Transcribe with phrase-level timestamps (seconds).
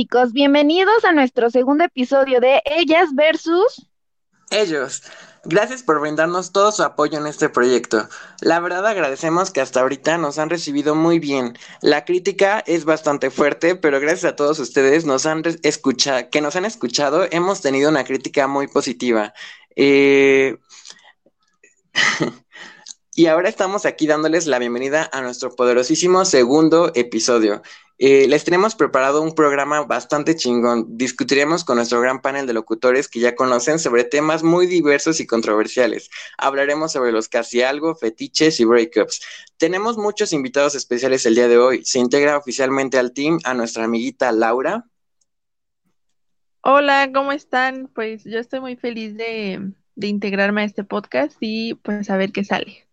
[0.00, 3.86] Chicos, bienvenidos a nuestro segundo episodio de Ellas versus
[4.50, 5.02] Ellos.
[5.44, 8.08] Gracias por brindarnos todo su apoyo en este proyecto.
[8.40, 11.58] La verdad agradecemos que hasta ahorita nos han recibido muy bien.
[11.82, 16.56] La crítica es bastante fuerte, pero gracias a todos ustedes nos han escuchado, que nos
[16.56, 19.34] han escuchado, hemos tenido una crítica muy positiva.
[19.76, 20.56] Eh...
[23.14, 27.62] y ahora estamos aquí dándoles la bienvenida a nuestro poderosísimo segundo episodio.
[27.98, 30.96] Eh, les tenemos preparado un programa bastante chingón.
[30.96, 35.26] Discutiremos con nuestro gran panel de locutores que ya conocen sobre temas muy diversos y
[35.26, 36.08] controversiales.
[36.38, 39.20] Hablaremos sobre los casi algo, fetiches y breakups.
[39.58, 41.84] Tenemos muchos invitados especiales el día de hoy.
[41.84, 44.86] Se integra oficialmente al team a nuestra amiguita Laura.
[46.62, 47.90] Hola, ¿cómo están?
[47.94, 52.32] Pues yo estoy muy feliz de, de integrarme a este podcast y pues a ver
[52.32, 52.89] qué sale.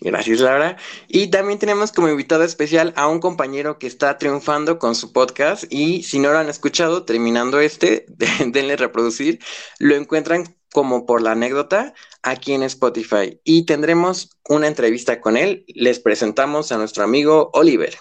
[0.00, 0.76] Gracias, Laura.
[1.08, 5.64] Y también tenemos como invitado especial a un compañero que está triunfando con su podcast
[5.70, 8.06] y si no lo han escuchado, terminando este,
[8.46, 9.40] denle reproducir,
[9.78, 15.64] lo encuentran como por la anécdota aquí en Spotify y tendremos una entrevista con él.
[15.68, 17.94] Les presentamos a nuestro amigo Oliver.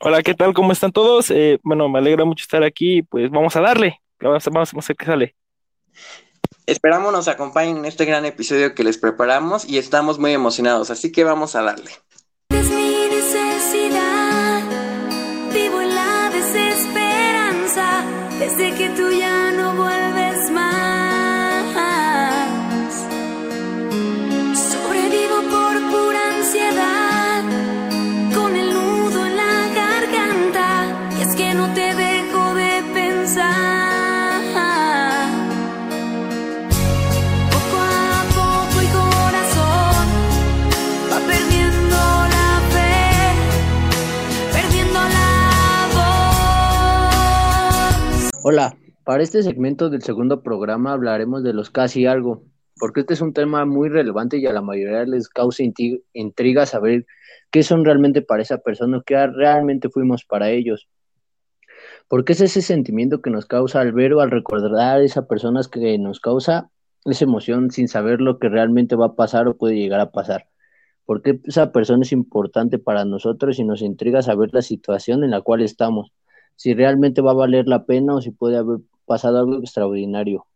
[0.00, 0.52] Hola, ¿qué tal?
[0.52, 1.30] ¿Cómo están todos?
[1.30, 4.96] Eh, bueno, me alegra mucho estar aquí, pues vamos a darle, vamos, vamos a ver
[4.96, 5.36] qué sale.
[6.66, 11.12] Esperamos nos acompañen en este gran episodio que les preparamos y estamos muy emocionados, así
[11.12, 11.90] que vamos a darle.
[12.48, 14.62] Es mi necesidad,
[15.52, 18.02] vivo en la desesperanza,
[18.38, 19.23] desde que tú ya
[48.46, 52.42] Hola, para este segmento del segundo programa hablaremos de los casi algo,
[52.78, 55.62] porque este es un tema muy relevante y a la mayoría les causa
[56.12, 57.06] intriga saber
[57.50, 60.90] qué son realmente para esa persona, qué realmente fuimos para ellos.
[62.06, 65.62] Porque es ese sentimiento que nos causa al ver o al recordar a esa persona
[65.72, 66.68] que nos causa
[67.06, 70.48] esa emoción sin saber lo que realmente va a pasar o puede llegar a pasar.
[71.06, 75.40] Porque esa persona es importante para nosotros y nos intriga saber la situación en la
[75.40, 76.12] cual estamos
[76.56, 80.46] si realmente va a valer la pena o si puede haber pasado algo extraordinario.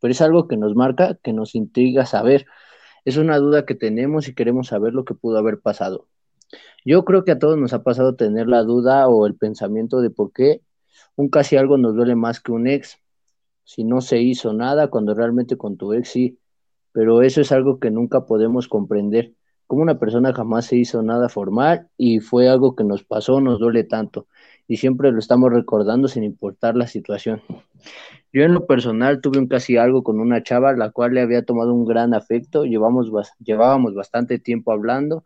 [0.00, 2.46] Pero es algo que nos marca, que nos intriga saber.
[3.04, 6.06] Es una duda que tenemos y queremos saber lo que pudo haber pasado.
[6.84, 10.10] Yo creo que a todos nos ha pasado tener la duda o el pensamiento de
[10.10, 10.62] por qué
[11.16, 12.98] un casi algo nos duele más que un ex.
[13.64, 16.38] Si no se hizo nada cuando realmente con tu ex sí.
[16.92, 19.34] Pero eso es algo que nunca podemos comprender.
[19.66, 23.60] Como una persona jamás se hizo nada formal y fue algo que nos pasó, nos
[23.60, 24.26] duele tanto
[24.70, 27.42] y siempre lo estamos recordando sin importar la situación.
[28.32, 31.44] Yo en lo personal tuve un casi algo con una chava, la cual le había
[31.44, 33.10] tomado un gran afecto, llevamos,
[33.40, 35.24] llevábamos bastante tiempo hablando,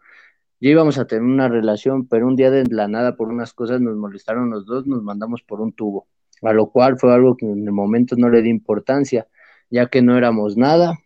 [0.60, 3.82] ya íbamos a tener una relación, pero un día de la nada por unas cosas
[3.82, 6.06] nos molestaron los dos, nos mandamos por un tubo,
[6.41, 9.28] a lo cual fue algo que en el momento no le di importancia,
[9.69, 11.00] ya que no éramos nada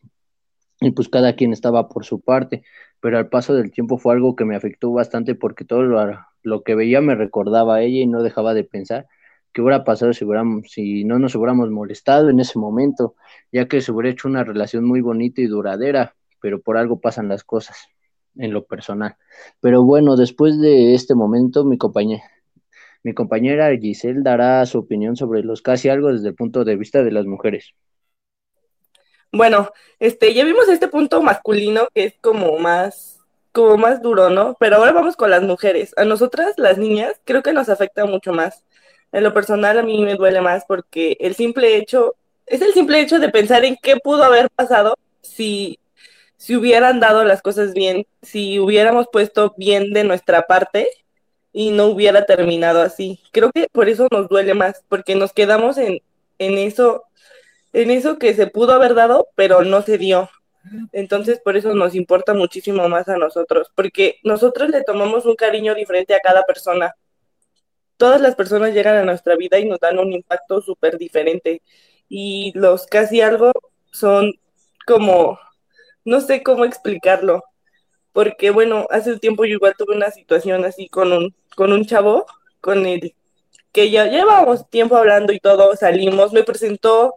[0.81, 2.63] y pues cada quien estaba por su parte,
[3.01, 6.01] pero al paso del tiempo fue algo que me afectó bastante porque todo lo,
[6.43, 9.07] lo que veía me recordaba a ella y no dejaba de pensar
[9.53, 10.25] qué hubiera pasado si,
[10.69, 13.15] si no nos hubiéramos molestado en ese momento,
[13.53, 17.29] ya que se hubiera hecho una relación muy bonita y duradera, pero por algo pasan
[17.29, 17.89] las cosas
[18.37, 19.17] en lo personal.
[19.61, 22.23] Pero bueno, después de este momento, mi compañera,
[23.03, 27.03] mi compañera Giselle dará su opinión sobre los casi algo desde el punto de vista
[27.03, 27.75] de las mujeres.
[29.33, 33.19] Bueno, este, ya vimos este punto masculino que es como más
[33.53, 34.57] como más duro, ¿no?
[34.61, 35.93] Pero ahora vamos con las mujeres.
[35.97, 38.65] A nosotras, las niñas, creo que nos afecta mucho más.
[39.13, 42.15] En lo personal, a mí me duele más porque el simple hecho,
[42.47, 45.79] es el simple hecho de pensar en qué pudo haber pasado si,
[46.37, 50.89] si hubieran dado las cosas bien, si hubiéramos puesto bien de nuestra parte
[51.53, 53.21] y no hubiera terminado así.
[53.33, 56.01] Creo que por eso nos duele más, porque nos quedamos en,
[56.39, 57.05] en eso,
[57.79, 60.29] en eso que se pudo haber dado, pero no se dio.
[60.93, 65.75] Entonces, por eso nos importa muchísimo más a nosotros, porque nosotros le tomamos un cariño
[65.75, 66.95] diferente a cada persona.
[67.97, 71.63] Todas las personas llegan a nuestra vida y nos dan un impacto súper diferente.
[72.09, 73.53] Y los casi algo
[73.93, 74.33] son
[74.87, 75.39] como,
[76.05, 77.45] no sé cómo explicarlo,
[78.13, 81.85] porque bueno, hace un tiempo yo igual tuve una situación así con un, con un
[81.87, 82.27] chavo,
[82.61, 83.15] con el
[83.73, 87.17] que ya llevábamos tiempo hablando y todo, salimos, me presentó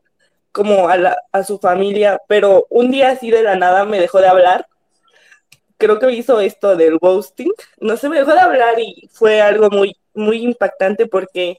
[0.52, 4.20] como a, la, a su familia, pero un día así de la nada me dejó
[4.20, 4.68] de hablar.
[5.78, 7.52] Creo que hizo esto del ghosting.
[7.80, 11.58] No sé, me dejó de hablar y fue algo muy, muy impactante porque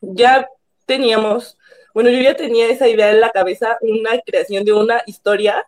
[0.00, 0.48] ya
[0.86, 1.56] teníamos,
[1.94, 5.66] bueno, yo ya tenía esa idea en la cabeza, una creación de una historia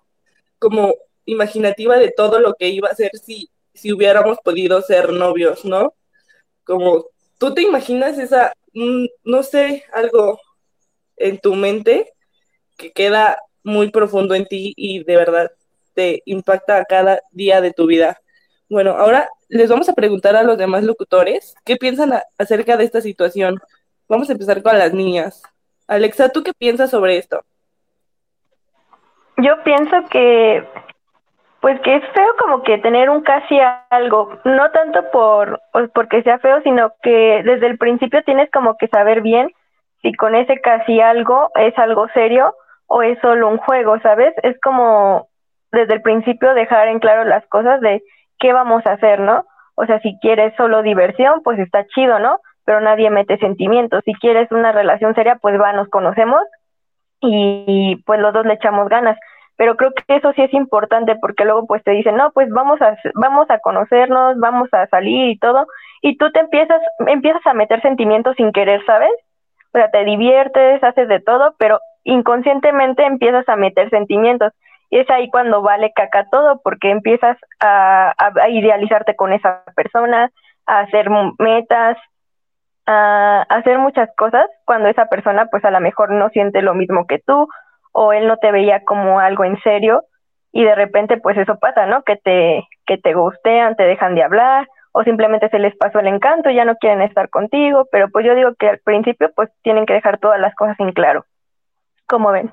[0.59, 0.95] como
[1.27, 5.95] imaginativa de todo lo que iba a ser si, si hubiéramos podido ser novios, ¿no?
[6.65, 7.07] Como
[7.39, 10.41] tú te imaginas esa, mm, no sé, algo
[11.17, 12.15] en tu mente
[12.77, 15.51] que queda muy profundo en ti y de verdad
[15.95, 18.19] te impacta a cada día de tu vida.
[18.69, 23.01] Bueno, ahora les vamos a preguntar a los demás locutores qué piensan acerca de esta
[23.01, 23.59] situación.
[24.09, 25.43] Vamos a empezar con las niñas.
[25.89, 27.43] Alexa, ¿tú qué piensas sobre esto?
[29.39, 30.67] Yo pienso que,
[31.61, 33.59] pues que es feo como que tener un casi
[33.91, 35.61] algo, no tanto por
[35.95, 39.51] porque sea feo, sino que desde el principio tienes como que saber bien
[40.03, 42.55] si con ese casi algo es algo serio
[42.87, 44.35] o es solo un juego, ¿sabes?
[44.43, 45.29] Es como
[45.73, 48.03] desde el principio dejar en claro las cosas de
[48.39, 49.45] qué vamos a hacer, ¿no?
[49.75, 52.41] O sea, si quieres solo diversión, pues está chido, ¿no?
[52.65, 54.03] Pero nadie mete sentimientos.
[54.05, 56.43] Si quieres una relación seria, pues va, nos conocemos
[57.21, 59.19] y, pues los dos le echamos ganas.
[59.57, 62.81] Pero creo que eso sí es importante porque luego pues te dicen, no, pues vamos
[62.83, 65.67] a, vamos a conocernos, vamos a salir y todo.
[66.03, 69.13] Y tú te empiezas, empiezas a meter sentimientos sin querer, ¿sabes?
[69.73, 74.53] O sea, te diviertes, haces de todo, pero inconscientemente empiezas a meter sentimientos.
[74.89, 78.15] Y es ahí cuando vale caca todo, porque empiezas a,
[78.49, 80.31] idealizarte con esa persona,
[80.67, 81.99] a hacer metas,
[82.87, 87.07] a hacer muchas cosas cuando esa persona pues a lo mejor no siente lo mismo
[87.07, 87.49] que tú
[87.91, 90.05] o él no te veía como algo en serio
[90.53, 92.05] y de repente pues eso pasa, ¿no?
[92.05, 96.07] Que te que te gustean, te dejan de hablar o simplemente se les pasó el
[96.07, 99.85] encanto ya no quieren estar contigo, pero pues yo digo que al principio pues tienen
[99.85, 101.25] que dejar todas las cosas en claro.
[102.07, 102.53] ¿Cómo ven?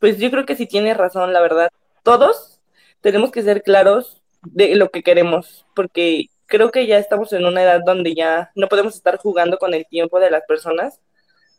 [0.00, 1.70] Pues yo creo que sí tienes razón, la verdad.
[2.02, 2.60] Todos
[3.00, 7.62] tenemos que ser claros de lo que queremos, porque creo que ya estamos en una
[7.62, 11.00] edad donde ya no podemos estar jugando con el tiempo de las personas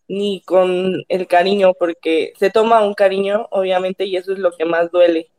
[0.07, 4.65] ni con el cariño, porque se toma un cariño, obviamente, y eso es lo que
[4.65, 5.29] más duele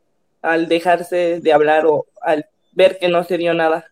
[0.41, 3.85] al dejarse de hablar o al ver que no se dio nada.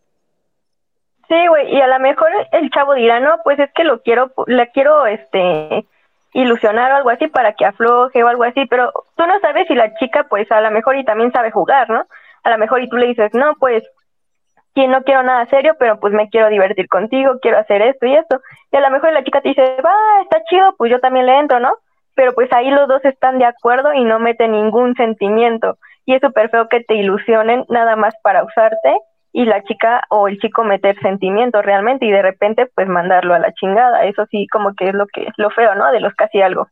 [1.27, 4.31] Sí, güey, y a lo mejor el chavo dirá, no, pues es que lo quiero,
[4.47, 5.85] la quiero, este,
[6.35, 9.73] ilusionar o algo así para que afloje o algo así, pero tú no sabes si
[9.73, 12.05] la chica pues a lo mejor y también sabe jugar, ¿no?
[12.43, 13.83] A lo mejor y tú le dices, no, pues
[14.75, 18.15] que no quiero nada serio, pero pues me quiero divertir contigo, quiero hacer esto y
[18.15, 18.41] esto.
[18.73, 21.39] Y a lo mejor la chica te dice, va, está chido, pues yo también le
[21.39, 21.77] entro, ¿no?
[22.15, 25.77] Pero pues ahí los dos están de acuerdo y no meten ningún sentimiento.
[26.05, 28.93] Y es súper feo que te ilusionen nada más para usarte
[29.35, 33.39] y la chica o el chico meter sentimientos realmente y de repente pues mandarlo a
[33.39, 34.05] la chingada.
[34.05, 35.91] Eso sí como que es lo que lo feo, ¿no?
[35.91, 36.69] De los casi algo.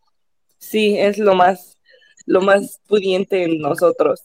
[0.59, 1.77] Sí, es lo más
[2.25, 4.23] lo más pudiente en nosotros.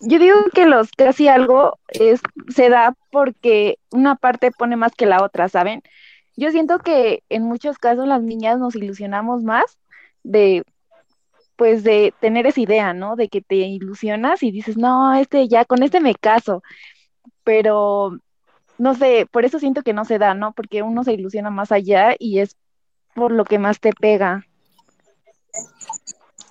[0.00, 5.06] Yo digo que los casi algo es se da porque una parte pone más que
[5.06, 5.84] la otra, ¿saben?
[6.36, 9.78] Yo siento que en muchos casos las niñas nos ilusionamos más
[10.24, 10.64] de
[11.54, 13.14] pues de tener esa idea, ¿no?
[13.14, 16.64] De que te ilusionas y dices, no, este ya, con este me caso
[17.48, 18.18] pero
[18.76, 20.52] no sé, por eso siento que no se da, ¿no?
[20.52, 22.56] Porque uno se ilusiona más allá y es
[23.14, 24.44] por lo que más te pega.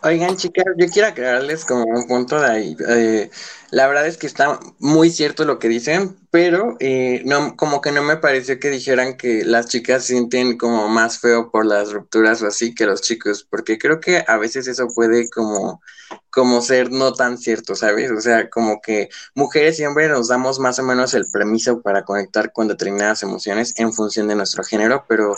[0.03, 2.77] Oigan, chicas, yo quiero aclararles como un punto de ahí.
[2.87, 3.31] Eh,
[3.71, 7.91] la verdad es que está muy cierto lo que dicen, pero eh, no, como que
[7.91, 12.43] no me pareció que dijeran que las chicas sienten como más feo por las rupturas
[12.43, 15.81] o así que los chicos, porque creo que a veces eso puede como,
[16.29, 18.11] como ser no tan cierto, ¿sabes?
[18.11, 22.53] O sea, como que mujeres hombres nos damos más o menos el permiso para conectar
[22.53, 25.35] con determinadas emociones en función de nuestro género, pero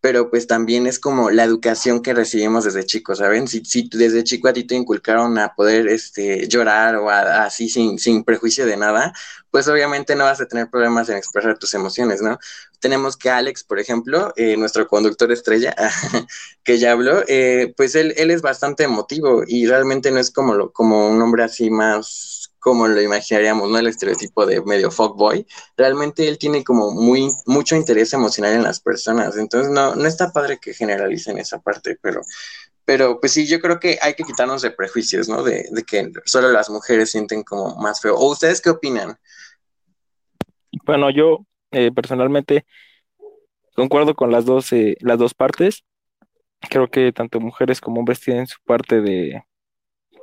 [0.00, 3.48] pero pues también es como la educación que recibimos desde chicos, ¿saben?
[3.48, 7.98] Si, si desde chico a ti te inculcaron a poder este, llorar o así sin,
[7.98, 9.12] sin prejuicio de nada,
[9.50, 12.38] pues obviamente no vas a tener problemas en expresar tus emociones, ¿no?
[12.80, 15.74] Tenemos que Alex, por ejemplo, eh, nuestro conductor estrella,
[16.62, 20.54] que ya habló, eh, pues él, él es bastante emotivo y realmente no es como,
[20.54, 23.78] lo, como un hombre así más como lo imaginaríamos, ¿no?
[23.78, 25.46] El estereotipo de medio fuckboy.
[25.74, 29.38] Realmente él tiene como muy, mucho interés emocional en las personas.
[29.38, 32.20] Entonces, no, no está padre que generalicen esa parte, pero,
[32.84, 35.42] pero pues sí, yo creo que hay que quitarnos de prejuicios, ¿no?
[35.42, 38.14] De, que solo las mujeres sienten como más feo.
[38.16, 39.16] ¿O ustedes qué opinan?
[40.84, 42.66] Bueno, yo eh, personalmente
[43.74, 45.84] concuerdo con las dos, eh, las dos partes.
[46.68, 49.42] Creo que tanto mujeres como hombres tienen su parte de,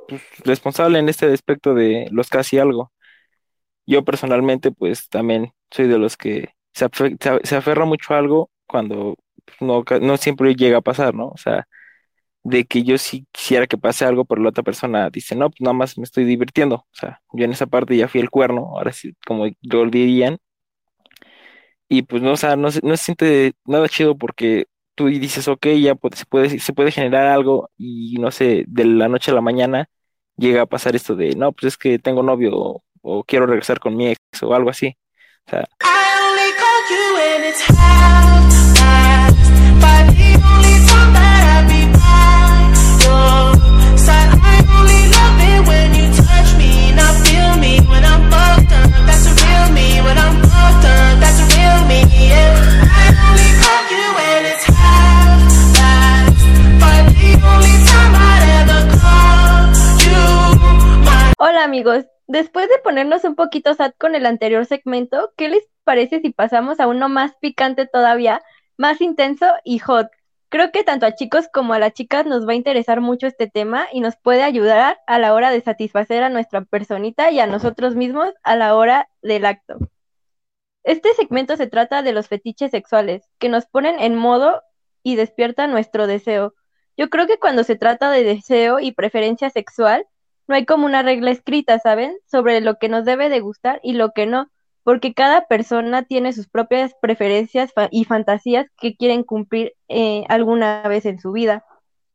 [0.08, 2.92] pues, responsable en este aspecto de los casi algo.
[3.86, 6.88] Yo personalmente, pues también soy de los que se,
[7.44, 11.28] se, aferra mucho a algo cuando pues, no, no siempre llega a pasar, ¿no?
[11.28, 11.66] O sea,
[12.44, 15.60] de que yo sí quisiera que pase algo, pero la otra persona dice, no, pues
[15.60, 16.76] nada más me estoy divirtiendo.
[16.76, 20.38] O sea, yo en esa parte ya fui el cuerno, ahora sí, como lo dirían.
[21.88, 25.66] y pues no, o sea, no, no se siente nada chido porque tú dices, ok,
[25.80, 29.40] ya se puede, se puede generar algo y no sé, de la noche a la
[29.40, 29.88] mañana
[30.36, 33.96] llega a pasar esto de, no, pues es que tengo novio o, quiero regresar con
[33.96, 34.96] mi ex o algo así.
[35.46, 35.68] O sea,
[61.48, 66.20] Hola amigos, después de ponernos un poquito sad con el anterior segmento, ¿qué les parece
[66.20, 68.42] si pasamos a uno más picante todavía,
[68.76, 70.08] más intenso y hot?
[70.48, 73.46] Creo que tanto a chicos como a las chicas nos va a interesar mucho este
[73.48, 77.46] tema y nos puede ayudar a la hora de satisfacer a nuestra personita y a
[77.46, 79.78] nosotros mismos a la hora del acto.
[80.82, 84.62] Este segmento se trata de los fetiches sexuales, que nos ponen en modo
[85.04, 86.54] y despiertan nuestro deseo.
[86.96, 90.08] Yo creo que cuando se trata de deseo y preferencia sexual,
[90.46, 92.16] no hay como una regla escrita, ¿saben?
[92.30, 94.50] Sobre lo que nos debe de gustar y lo que no,
[94.84, 101.06] porque cada persona tiene sus propias preferencias y fantasías que quieren cumplir eh, alguna vez
[101.06, 101.64] en su vida.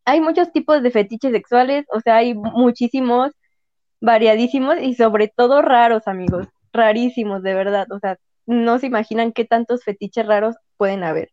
[0.06, 3.32] Hay muchos tipos de fetiches sexuales, o sea, hay muchísimos,
[4.00, 9.46] variadísimos y sobre todo raros, amigos, rarísimos, de verdad, o sea, no se imaginan qué
[9.46, 11.30] tantos fetiches raros pueden haber.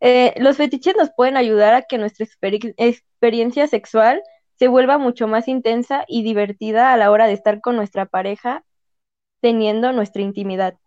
[0.00, 4.20] Eh, los fetiches nos pueden ayudar a que nuestra experi- experiencia sexual
[4.56, 8.64] se vuelva mucho más intensa y divertida a la hora de estar con nuestra pareja
[9.40, 10.78] teniendo nuestra intimidad.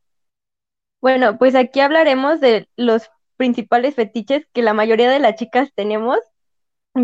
[1.01, 6.17] Bueno, pues aquí hablaremos de los principales fetiches que la mayoría de las chicas tenemos,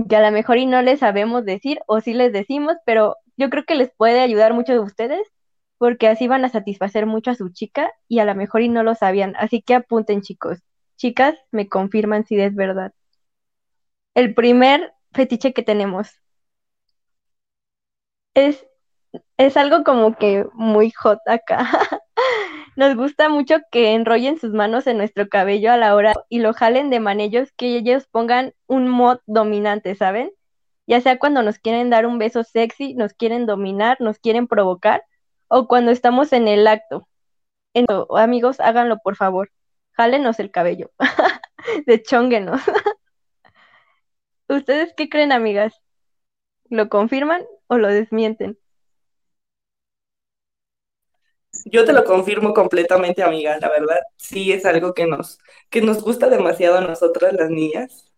[0.10, 3.50] que a lo mejor y no les sabemos decir o sí les decimos, pero yo
[3.50, 5.28] creo que les puede ayudar mucho a ustedes
[5.78, 8.84] porque así van a satisfacer mucho a su chica y a lo mejor y no
[8.84, 9.36] lo sabían.
[9.38, 10.60] Así que apunten, chicos.
[10.96, 12.94] Chicas, me confirman si es verdad.
[14.14, 16.21] El primer fetiche que tenemos
[18.34, 18.66] es,
[19.38, 21.68] es algo como que muy hot acá.
[22.76, 26.54] Nos gusta mucho que enrollen sus manos en nuestro cabello a la hora y lo
[26.54, 30.32] jalen de manellos que ellos pongan un mod dominante, ¿saben?
[30.88, 35.04] Ya sea cuando nos quieren dar un beso sexy, nos quieren dominar, nos quieren provocar,
[35.48, 37.08] o cuando estamos en el acto.
[37.74, 37.86] En-
[38.18, 39.52] amigos, háganlo por favor.
[39.94, 40.92] Jálenos el cabello.
[41.86, 42.62] Deschónguenos.
[44.48, 45.74] ¿Ustedes qué creen, amigas?
[46.70, 48.58] ¿Lo confirman o lo desmienten?
[51.66, 56.02] Yo te lo confirmo completamente, amiga, la verdad, sí es algo que nos, que nos
[56.02, 58.12] gusta demasiado a nosotras las niñas.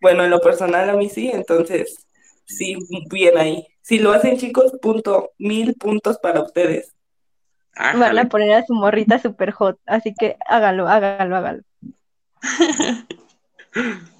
[0.00, 2.06] Bueno, en lo personal a mí sí, entonces
[2.44, 2.76] sí,
[3.10, 3.66] bien ahí.
[3.82, 6.94] Si lo hacen chicos, punto, mil puntos para ustedes.
[7.74, 11.62] Van a poner a su morrita super hot, así que hágalo, hágalo, hágalo.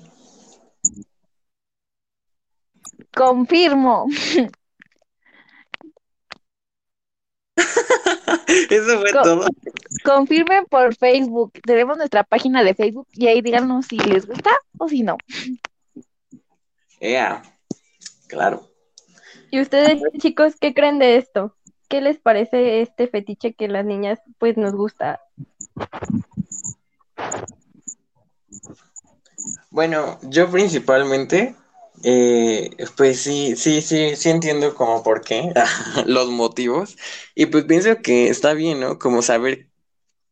[3.14, 4.06] Confirmo.
[8.70, 9.46] Eso fue Co- todo.
[10.04, 11.52] Confirmen por Facebook.
[11.64, 15.16] Tenemos nuestra página de Facebook y ahí díganos si les gusta o si no.
[17.00, 17.42] Ea,
[18.28, 18.66] claro.
[19.50, 21.54] ¿Y ustedes, chicos, qué creen de esto?
[21.88, 25.20] ¿Qué les parece este fetiche que las niñas pues nos gusta?
[29.70, 31.54] Bueno, yo principalmente,
[32.04, 35.52] eh, pues sí, sí, sí, sí entiendo como por qué,
[36.06, 36.96] los motivos,
[37.34, 38.98] y pues pienso que está bien, ¿no?
[38.98, 39.68] Como saber,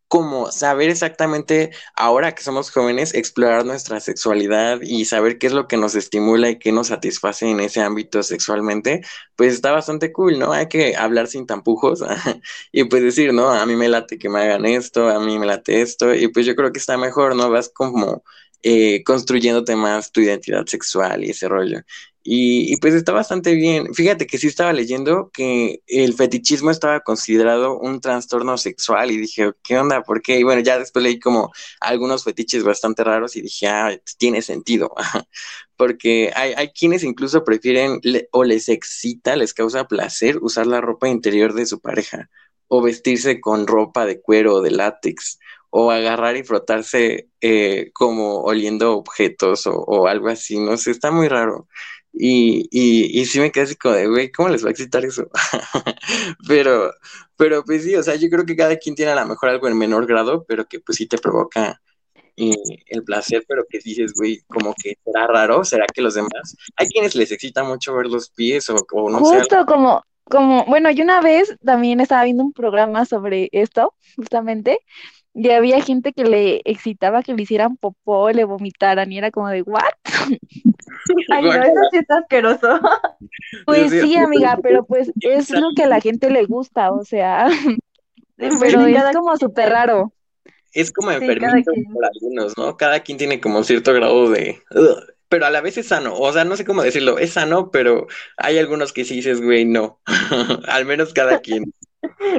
[0.09, 5.69] como saber exactamente, ahora que somos jóvenes, explorar nuestra sexualidad y saber qué es lo
[5.69, 9.03] que nos estimula y qué nos satisface en ese ámbito sexualmente,
[9.37, 10.53] pues está bastante cool, ¿no?
[10.53, 12.03] Hay que hablar sin tampujos
[12.73, 13.51] y pues decir, ¿no?
[13.51, 16.47] A mí me late que me hagan esto, a mí me late esto, y pues
[16.47, 17.51] yo creo que está mejor, ¿no?
[17.51, 18.25] Vas como
[18.69, 21.83] eh, construyéndote más tu identidad sexual y ese rollo.
[22.25, 23.95] Y, pues está bastante bien.
[23.95, 29.53] Fíjate que sí estaba leyendo que el fetichismo estaba considerado un trastorno sexual y dije,
[29.63, 30.03] ¿qué onda?
[30.03, 30.41] ¿Por qué?
[30.41, 34.93] Y bueno, ya después leí como algunos fetiches bastante raros y dije, ah, tiene sentido.
[35.77, 38.01] Porque hay, quienes incluso prefieren
[38.33, 42.31] o les excita, les causa placer usar la ropa interior de su pareja
[42.67, 45.39] o vestirse con ropa de cuero o de látex
[45.79, 51.11] o agarrar y frotarse eh, como oliendo objetos o, o, algo así, no sé, está
[51.11, 51.69] muy raro.
[52.15, 55.05] Y, y, y sí me quedé así como de, güey, ¿cómo les va a excitar
[55.05, 55.29] eso?
[56.49, 56.93] pero,
[57.37, 59.69] pero pues sí, o sea, yo creo que cada quien tiene a lo mejor algo
[59.69, 61.79] en menor grado, pero que pues sí te provoca
[62.39, 62.55] eh,
[62.87, 66.89] el placer, pero que dices, güey, como que será raro, será que los demás, hay
[66.89, 69.39] quienes les excita mucho ver los pies o, o no Justo sé.
[69.41, 74.81] Justo como, como, bueno, yo una vez también estaba viendo un programa sobre esto, justamente,
[75.39, 79.51] Y había gente que le excitaba que le hicieran popó, le vomitaran y era como
[79.51, 79.83] de, ¿what?
[81.31, 82.81] Ay, no, eso sí está asqueroso.
[83.67, 87.47] Pues sí, amiga, pero pues es lo que a la gente le gusta, o sea,
[88.37, 90.13] pero Sí, es como súper raro.
[90.73, 92.77] Es como enfermito por algunos, ¿no?
[92.77, 94.63] Cada quien tiene como cierto grado de...
[95.29, 96.15] Pero a la vez es sano.
[96.15, 97.19] O sea, no sé cómo decirlo.
[97.19, 100.01] Es sano, pero hay algunos que sí dices, güey, no.
[100.69, 101.73] Al menos cada quien.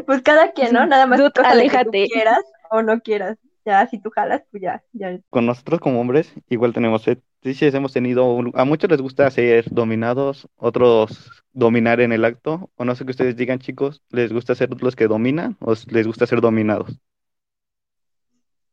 [0.05, 0.85] Pues cada quien, ¿no?
[0.85, 2.07] Nada más Dude, de que tú aléjate.
[2.07, 3.37] quieras o no quieras.
[3.65, 5.19] Ya, si tú jalas, pues ya, ya.
[5.29, 9.65] Con nosotros como hombres, igual tenemos fetiches, hemos tenido, un- a muchos les gusta ser
[9.69, 14.55] dominados, otros dominar en el acto, o no sé qué ustedes digan, chicos, ¿les gusta
[14.55, 16.97] ser los que dominan o les gusta ser dominados?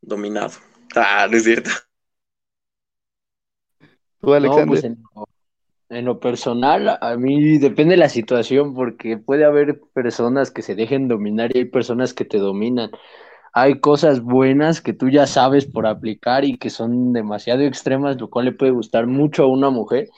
[0.02, 0.52] Dominado.
[0.94, 1.70] Ah, no es cierto.
[4.20, 5.28] Tú, No, Alexander, pues en lo,
[5.90, 10.74] en lo personal, a mí depende de la situación, porque puede haber personas que se
[10.74, 12.90] dejen dominar y hay personas que te dominan.
[13.56, 18.28] Hay cosas buenas que tú ya sabes por aplicar y que son demasiado extremas, lo
[18.28, 20.08] cual le puede gustar mucho a una mujer.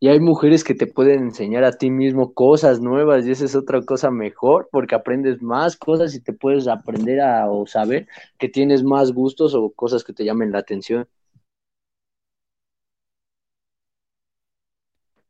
[0.00, 3.54] Y hay mujeres que te pueden enseñar a ti mismo cosas nuevas y esa es
[3.54, 8.48] otra cosa mejor porque aprendes más cosas y te puedes aprender a o saber que
[8.48, 11.06] tienes más gustos o cosas que te llamen la atención.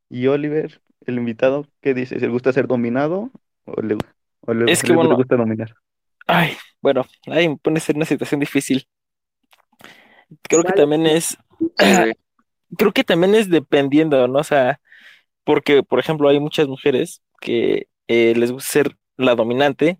[0.08, 2.20] y Oliver, el invitado, ¿qué dices?
[2.20, 3.30] ¿Le gusta ser dominado
[3.64, 3.96] o le,
[4.40, 5.74] o le- Es que le bueno- gusta dominar?
[6.26, 6.52] Ay,
[6.82, 8.86] bueno, ahí me pones en una situación difícil.
[10.42, 11.36] Creo que también es,
[12.78, 14.40] creo que también es dependiendo, ¿no?
[14.40, 14.80] O sea,
[15.44, 19.98] porque, por ejemplo, hay muchas mujeres que eh, les gusta ser la dominante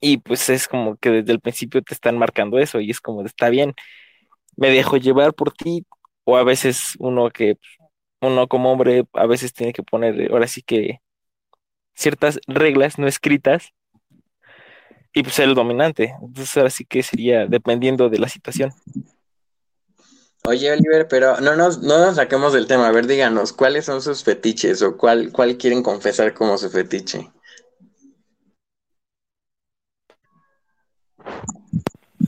[0.00, 3.24] y pues es como que desde el principio te están marcando eso y es como,
[3.24, 3.74] está bien,
[4.56, 5.86] me dejo llevar por ti
[6.24, 7.58] o a veces uno que,
[8.20, 11.00] uno como hombre, a veces tiene que poner, ahora sí que
[11.94, 13.72] ciertas reglas no escritas
[15.14, 16.14] y pues ser el dominante.
[16.20, 18.72] Entonces ahora sí que sería dependiendo de la situación.
[20.46, 22.88] Oye, Oliver, pero no nos, no nos saquemos del tema.
[22.88, 27.30] A ver, díganos, ¿cuáles son sus fetiches o cuál, cuál quieren confesar como su fetiche?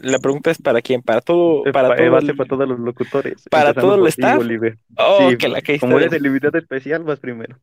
[0.03, 2.37] La pregunta es para quién, para todo, para pa- eh, todo va a ser el-
[2.37, 3.43] para todos los locutores.
[3.51, 4.39] para todo el staff.
[4.39, 4.79] Oliver.
[4.97, 7.59] Oh, Sí, que la que como está eres el invitado especial, vas primero.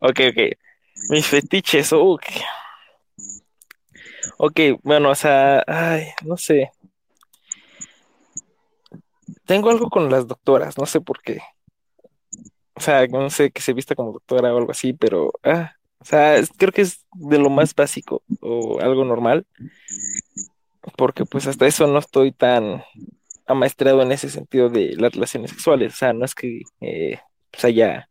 [0.00, 0.58] Ok, ok.
[1.10, 2.24] Mis fetiches, ok.
[4.38, 6.70] Ok, bueno, o sea, ay, no sé.
[9.44, 11.40] Tengo algo con las doctoras, no sé por qué.
[12.74, 16.04] O sea, no sé que se vista como doctora o algo así, pero, ah, o
[16.04, 19.46] sea, creo que es de lo más básico o algo normal,
[20.96, 22.82] porque pues hasta eso no estoy tan
[23.46, 25.94] amaestrado en ese sentido de las relaciones sexuales.
[25.94, 27.18] O sea, no es que eh,
[27.50, 28.08] pues haya,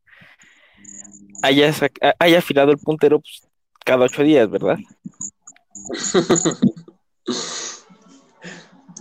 [2.19, 3.47] haya afilado el puntero pues,
[3.86, 4.78] cada ocho días, ¿verdad?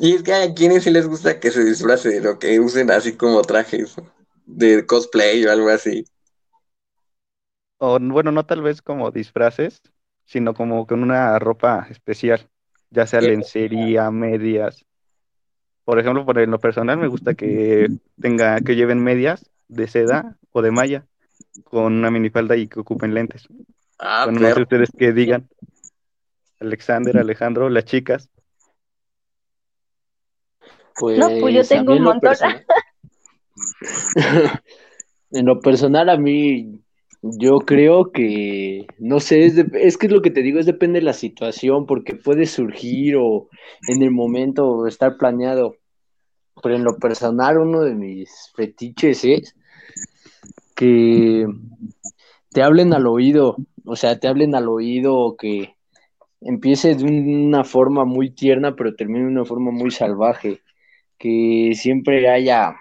[0.01, 3.17] Y es que a quienes sí les gusta que se disfracen o que usen así
[3.17, 3.95] como trajes
[4.47, 6.05] de cosplay o algo así.
[7.79, 9.83] O bueno, no tal vez como disfraces,
[10.25, 12.49] sino como con una ropa especial,
[12.91, 14.85] ya sea lencería, medias.
[15.85, 17.89] Por ejemplo, por en lo personal me gusta que
[18.21, 21.07] tenga, que lleven medias de seda o de malla
[21.65, 23.49] con una minifalda y que ocupen lentes.
[23.99, 25.49] Ah, Bueno, no sé ustedes qué digan.
[26.61, 28.31] Alexander, Alejandro, las chicas.
[30.97, 32.33] Pues, No, pues yo a tengo un montón.
[35.31, 36.81] en lo personal, a mí,
[37.23, 40.67] yo creo que, no sé, es, de- es que es lo que te digo, es
[40.67, 43.49] depende de la situación, porque puede surgir o
[43.89, 45.77] en el momento o estar planeado.
[46.63, 49.57] Pero en lo personal, uno de mis fetiches es
[50.77, 51.47] que
[52.51, 55.75] te hablen al oído, o sea, te hablen al oído o que
[56.45, 60.61] empiece de una forma muy tierna, pero termine de una forma muy salvaje
[61.19, 62.77] que siempre haya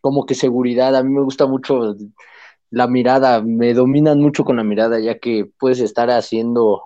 [0.00, 0.96] como que seguridad.
[0.96, 1.96] A mí me gusta mucho
[2.70, 6.82] la mirada, me dominan mucho con la mirada, ya que puedes estar haciendo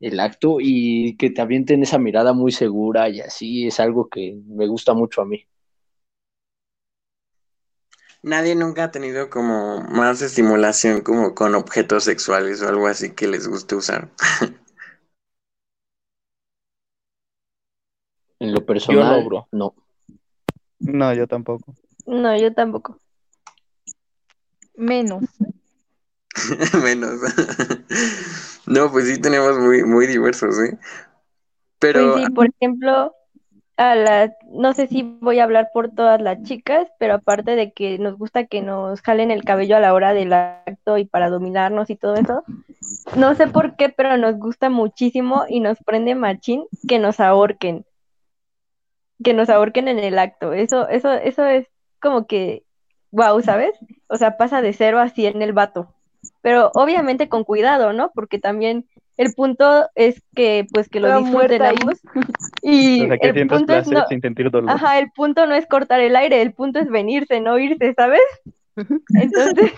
[0.00, 4.40] el acto y que te avienten esa mirada muy segura y así es algo que
[4.46, 5.46] me gusta mucho a mí.
[8.22, 13.28] Nadie nunca ha tenido como más estimulación como con objetos sexuales o algo así que
[13.28, 14.08] les guste usar.
[18.40, 19.74] En lo personal, no.
[20.80, 21.74] No, yo tampoco.
[22.06, 22.98] No, yo tampoco.
[24.74, 25.24] Menos.
[26.82, 27.20] Menos.
[28.68, 30.78] No, pues sí tenemos muy, muy diversos, ¿eh?
[31.78, 33.14] Pero Pues sí, por ejemplo,
[33.78, 37.72] a las, no sé si voy a hablar por todas las chicas, pero aparte de
[37.72, 41.30] que nos gusta que nos jalen el cabello a la hora del acto y para
[41.30, 42.42] dominarnos y todo eso,
[43.16, 47.86] no sé por qué, pero nos gusta muchísimo y nos prende machín que nos ahorquen.
[49.22, 50.52] Que nos ahorquen en el acto.
[50.52, 51.66] Eso, eso, eso es
[52.00, 52.64] como que,
[53.10, 53.72] wow, ¿sabes?
[54.08, 55.94] O sea, pasa de cero a cien el vato.
[56.42, 58.10] Pero obviamente con cuidado, ¿no?
[58.14, 62.00] Porque también el punto es que, pues, que lo Toda disfruten ambos.
[62.62, 64.70] Y O sea, que el punto es no, sin sentir dolor.
[64.70, 68.20] Ajá, el punto no es cortar el aire, el punto es venirse, no irse, ¿sabes?
[69.14, 69.72] Entonces,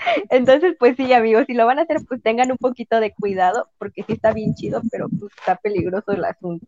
[0.30, 3.68] entonces, pues sí, amigos, si lo van a hacer, pues tengan un poquito de cuidado,
[3.78, 6.66] porque sí está bien chido, pero pues está peligroso el asunto.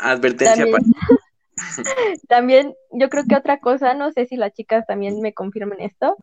[0.00, 0.84] Advertencia También, para...
[2.28, 6.16] también, yo creo que otra cosa, no sé si las chicas también me confirmen esto,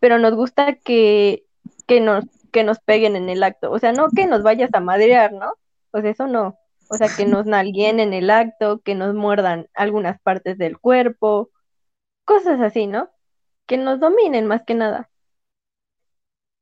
[0.00, 1.44] pero nos gusta que,
[1.86, 4.80] que nos, que nos peguen en el acto, o sea, no que nos vayas a
[4.80, 5.54] madrear, ¿no?
[5.90, 6.58] Pues eso no.
[6.88, 11.50] O sea, que nos nalguen en el acto, que nos muerdan algunas partes del cuerpo,
[12.24, 13.10] cosas así, ¿no?
[13.66, 15.10] Que nos dominen más que nada.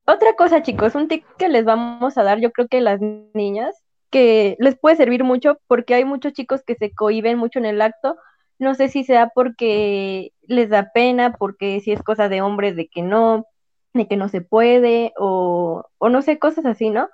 [0.07, 3.82] Otra cosa, chicos, un tip que les vamos a dar, yo creo que las niñas,
[4.13, 7.83] que les puede servir mucho porque hay muchos chicos que se cohíben mucho en el
[7.83, 8.17] acto.
[8.61, 12.89] No sé si sea porque les da pena, porque si es cosa de hombres de
[12.89, 13.47] que no,
[13.95, 17.09] de que no se puede, o, o no sé, cosas así, ¿no?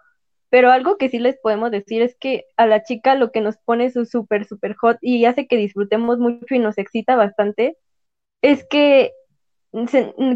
[0.50, 3.58] Pero algo que sí les podemos decir es que a la chica lo que nos
[3.58, 7.76] pone su súper, súper hot y hace que disfrutemos mucho y nos excita bastante
[8.42, 9.12] es que,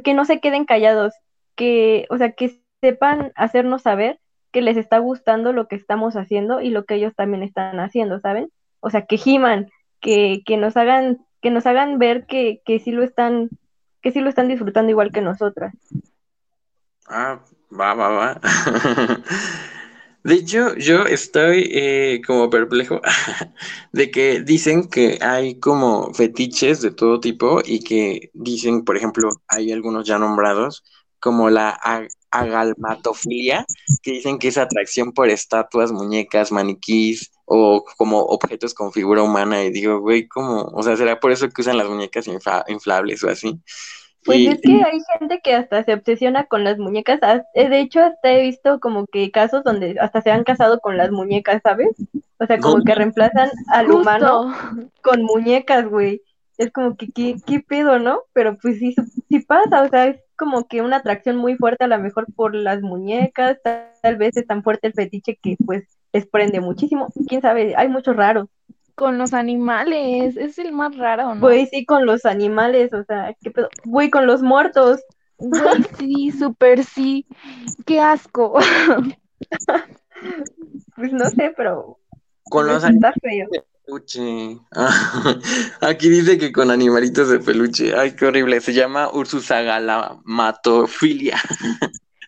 [0.04, 1.14] que no se queden callados,
[1.56, 4.20] que, o sea, que sepan hacernos saber
[4.52, 8.20] que les está gustando lo que estamos haciendo y lo que ellos también están haciendo,
[8.20, 8.50] ¿saben?
[8.80, 12.92] O sea, que giman, que, que nos hagan, que nos hagan ver que, que sí
[12.92, 13.48] lo están,
[14.02, 15.74] que sí lo están disfrutando igual que nosotras.
[17.08, 17.40] Ah,
[17.72, 18.40] va, va, va.
[20.24, 23.00] De hecho, yo estoy eh, como perplejo
[23.92, 29.30] de que dicen que hay como fetiches de todo tipo y que dicen, por ejemplo,
[29.48, 30.84] hay algunos ya nombrados
[31.18, 31.70] como la
[32.32, 33.64] agalmatofilia,
[34.02, 39.62] que dicen que es atracción por estatuas, muñecas, maniquís o como objetos con figura humana.
[39.62, 40.62] Y digo, güey, ¿cómo?
[40.72, 43.60] O sea, ¿será por eso que usan las muñecas infla- inflables o así?
[44.24, 47.18] Pues Y- es que hay gente que hasta se obsesiona con las muñecas.
[47.54, 50.96] Eh, De hecho, hasta he visto como que casos donde hasta se han casado con
[50.96, 51.88] las muñecas, ¿sabes?
[52.38, 52.84] O sea, como No.
[52.84, 54.00] que reemplazan al Justo.
[54.00, 54.54] humano
[55.02, 56.22] con muñecas, güey.
[56.58, 58.20] Es como que, ¿qué, qué pedo, no?
[58.32, 58.94] Pero pues sí,
[59.28, 62.54] sí pasa, o sea, es como que una atracción muy fuerte a lo mejor por
[62.54, 67.08] las muñecas, tal, tal vez es tan fuerte el fetiche que pues les prende muchísimo.
[67.28, 68.48] Quién sabe, hay muchos raros.
[68.94, 71.40] Con los animales, es el más raro, ¿no?
[71.40, 73.68] Güey, sí, con los animales, o sea, ¿qué pedo?
[73.84, 75.00] Güey, con los muertos.
[75.38, 75.62] Güey,
[75.98, 77.26] sí, súper sí.
[77.86, 78.58] Qué asco.
[80.94, 81.98] Pues no sé, pero
[82.44, 83.48] con los pues, está feo.
[83.84, 84.58] Peluche.
[84.74, 84.90] Ah,
[85.80, 87.94] aquí dice que con animalitos de peluche.
[87.96, 88.60] Ay, qué horrible.
[88.60, 91.36] Se llama Ursusagalamatofilia.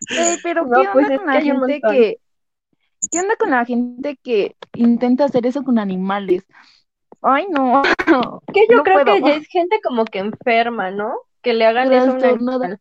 [0.09, 2.17] Güey, pero No, ¿qué pues onda con la gente que...
[3.11, 6.43] ¿Qué onda con la gente que intenta hacer eso con animales?
[7.21, 7.81] Ay, no.
[8.53, 9.15] Que yo No creo puedo.
[9.15, 11.13] que ya es gente como que enferma, ¿no?
[11.41, 12.65] Que le hagan eso a un Trastornada.
[12.65, 12.79] animal.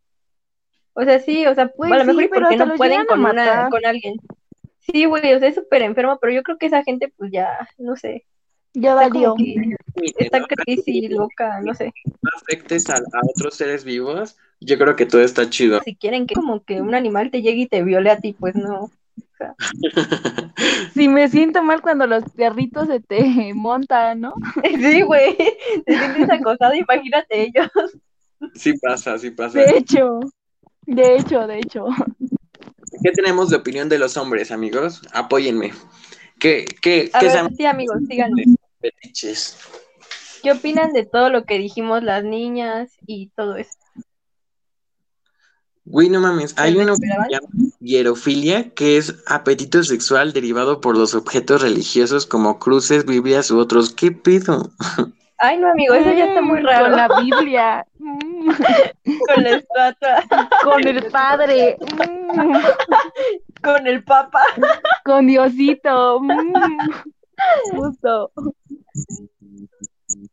[0.94, 3.04] O sea, sí, o sea, Güey, a lo mejor sí, y pero porque no pueden
[3.06, 3.70] con una, matar.
[3.70, 4.14] con alguien.
[4.78, 7.68] Sí, güey, o sea, es súper enfermo, pero yo creo que esa gente, pues ya,
[7.78, 8.24] no sé,
[8.74, 9.34] Ya valió.
[10.18, 10.46] está ¿no?
[10.46, 11.92] crazy, loca, no sé.
[12.22, 14.36] No afectes a, a otros seres vivos.
[14.60, 15.80] Yo creo que todo está chido.
[15.84, 18.54] Si quieren que como que un animal te llegue y te viole a ti, pues
[18.54, 18.90] no.
[20.94, 23.22] Si me siento mal cuando los perritos se te
[23.54, 24.34] montan, ¿no?
[24.64, 25.36] Sí, güey,
[25.84, 27.70] te sientes acosada, imagínate ellos.
[28.54, 29.58] Sí pasa, sí pasa.
[29.58, 30.20] De hecho,
[30.86, 31.86] de hecho, de hecho.
[33.02, 35.02] ¿Qué tenemos de opinión de los hombres, amigos?
[35.12, 35.72] Apóyenme.
[36.38, 38.44] ¿Qué, qué, A qué ver, sí, amigos, síganme.
[38.84, 39.56] Fetiches?
[40.42, 43.72] ¿Qué opinan de todo lo que dijimos las niñas y todo eso?
[45.86, 47.28] Güey, no mames, hay ¿Se uno que se esperaban?
[47.28, 47.48] llama
[47.80, 53.92] hierofilia, que es apetito sexual derivado por los objetos religiosos como cruces, biblias u otros.
[53.94, 54.70] ¿Qué pedo?
[55.38, 56.86] Ay, no, amigo, eso ya está muy Mm, raro.
[56.86, 57.86] Con la Biblia.
[57.98, 58.48] Mm,
[59.34, 60.24] Con la estatua,
[60.62, 61.76] Con el Padre.
[61.98, 62.54] Mm,
[63.62, 64.42] con el papa.
[65.04, 66.20] Con Diosito.
[67.72, 68.30] Justo.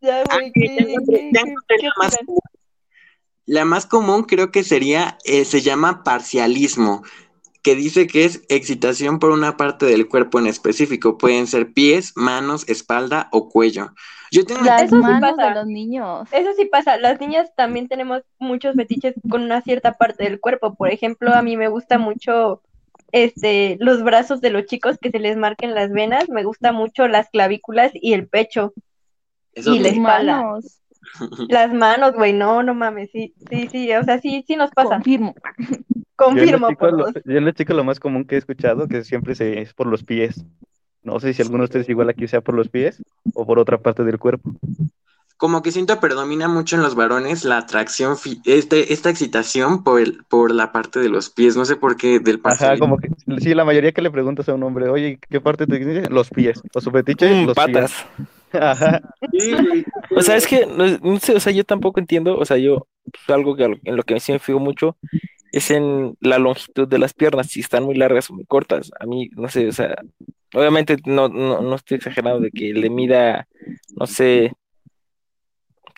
[0.02, 1.90] Ya, güey, que ¿qué, ya encontré- qué- ya qué- encontré qué
[3.46, 4.24] la más común.
[4.24, 7.04] Creo que sería, eh, se llama parcialismo,
[7.64, 11.18] que dice que es excitación por una parte del cuerpo en específico.
[11.18, 13.94] Pueden ser pies, manos, espalda o cuello.
[14.32, 15.50] Yo tengo Las Eso sí manos pasa.
[15.50, 16.30] de los niños.
[16.32, 20.76] Eso sí pasa, las niñas también tenemos muchos fetiches con una cierta parte del cuerpo.
[20.76, 22.62] Por ejemplo, a mí me gusta mucho
[23.12, 27.08] este los brazos de los chicos que se les marquen las venas, me gusta mucho
[27.08, 28.74] las clavículas y el pecho,
[29.54, 30.42] eso y la espalda.
[30.42, 30.82] manos.
[31.50, 34.96] las manos, güey, no, no mames, sí, sí, sí, o sea, sí, sí nos pasa.
[34.96, 35.36] Confirmo.
[36.38, 37.14] Yo en los Confirmo chicos por lo, dos.
[37.26, 39.88] yo en los chicos lo más común que he escuchado que siempre se, es por
[39.88, 40.46] los pies.
[41.04, 43.02] No sé si alguno de ustedes igual aquí sea por los pies
[43.34, 44.52] o por otra parte del cuerpo.
[45.42, 50.24] Como que siento predomina mucho en los varones la atracción, este, esta excitación por, el,
[50.30, 52.80] por la parte de los pies, no sé por qué, del Ajá, pastel.
[52.80, 55.80] como que sí, la mayoría que le preguntas a un hombre, oye, ¿qué parte te
[55.80, 56.10] dice?
[56.10, 56.62] Los pies.
[56.74, 57.92] O su fetiche, Mm, los patas.
[58.18, 58.30] pies.
[58.54, 59.02] Ajá.
[59.32, 59.86] Sí, güey.
[60.14, 62.88] O sea, es que, no, no sé, o sea, yo tampoco entiendo, o sea, yo,
[63.06, 64.98] pues, algo que, en lo que sí me fijo mucho
[65.52, 68.92] es en la longitud de las piernas, si están muy largas o muy cortas.
[69.00, 69.96] A mí, no sé, o sea,
[70.54, 73.48] obviamente no, no, no estoy exagerado de que le mida,
[73.96, 74.54] no sé,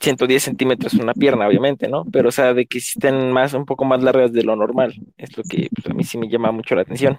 [0.03, 2.05] 110 centímetros una pierna, obviamente, ¿no?
[2.11, 5.35] Pero, o sea, de que estén más, un poco más largas de lo normal, es
[5.37, 7.17] lo que pues, a mí sí me llama mucho la atención.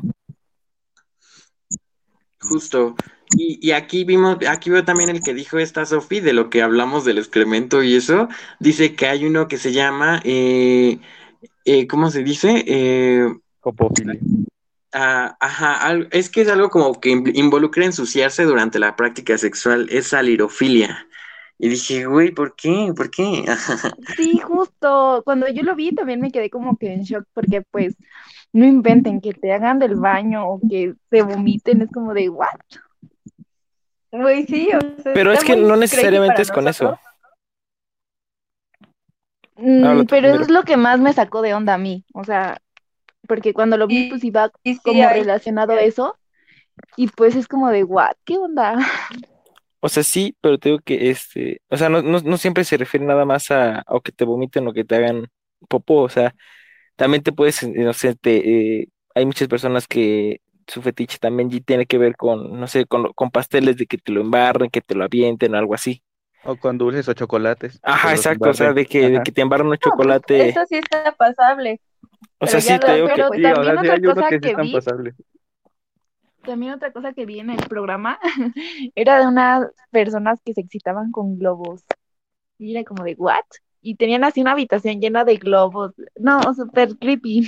[2.40, 2.94] Justo.
[3.36, 6.62] Y, y aquí vimos, aquí veo también el que dijo esta Sofi de lo que
[6.62, 8.28] hablamos del excremento y eso.
[8.60, 10.98] Dice que hay uno que se llama, eh,
[11.64, 12.62] eh, ¿cómo se dice?
[12.66, 13.26] Eh,
[13.60, 14.20] Copofilia.
[14.92, 19.88] ah, ajá, al- es que es algo como que involucra ensuciarse durante la práctica sexual,
[19.90, 21.08] es alirofilia.
[21.58, 22.92] Y dije, güey, ¿por qué?
[22.96, 23.44] ¿Por qué?
[24.16, 25.22] Sí, justo.
[25.24, 27.96] Cuando yo lo vi también me quedé como que en shock porque pues
[28.52, 32.48] no inventen que te hagan del baño o que te vomiten, es como de what?
[34.12, 36.98] Güey, sí, o sea, Pero es que no necesariamente es con eso.
[39.56, 40.40] Mm, pero primero.
[40.40, 42.60] es lo que más me sacó de onda a mí, o sea,
[43.26, 44.50] porque cuando lo vi pues iba
[44.82, 46.16] como relacionado a eso
[46.96, 48.78] y pues es como de what, ¿qué onda?
[49.84, 52.78] O sea, sí, pero te digo que este, o sea, no, no, no siempre se
[52.78, 55.28] refiere nada más a, o que te vomiten o que te hagan
[55.68, 56.34] popó, o sea,
[56.96, 61.50] también te puedes, eh, no sé, te, eh, hay muchas personas que su fetiche también
[61.52, 64.70] y tiene que ver con, no sé, con, con pasteles de que te lo embarren,
[64.70, 66.02] que te lo avienten o algo así.
[66.42, 67.80] O con dulces o chocolates.
[67.82, 68.74] Ajá, exacto, o sea, embarren.
[68.74, 69.22] de que, de Ajá.
[69.22, 71.80] que te embarran un No, pues, chocolate, eso sí está pasable.
[72.40, 73.86] o sea, pero sí, ya te lo- digo que, Pero Sí, o sea, también sí
[73.86, 75.14] otra hay unos cosa que sí que están vi, pasables.
[76.44, 78.18] También otra cosa que vi en el programa
[78.94, 81.82] era de unas personas que se excitaban con globos.
[82.58, 83.44] Y era como de what?
[83.82, 85.92] Y tenían así una habitación llena de globos.
[86.16, 87.46] No, súper creepy.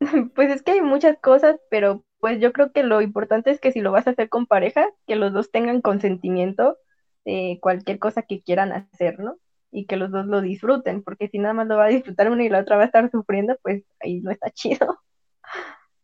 [0.34, 3.72] Pues es que hay muchas cosas, pero pues yo creo que lo importante es que
[3.72, 6.76] si lo vas a hacer con pareja, que los dos tengan consentimiento
[7.24, 9.36] de cualquier cosa que quieran hacer, ¿no?
[9.70, 12.42] Y que los dos lo disfruten, porque si nada más lo va a disfrutar uno
[12.42, 14.98] y la otra va a estar sufriendo, pues ahí no está chido.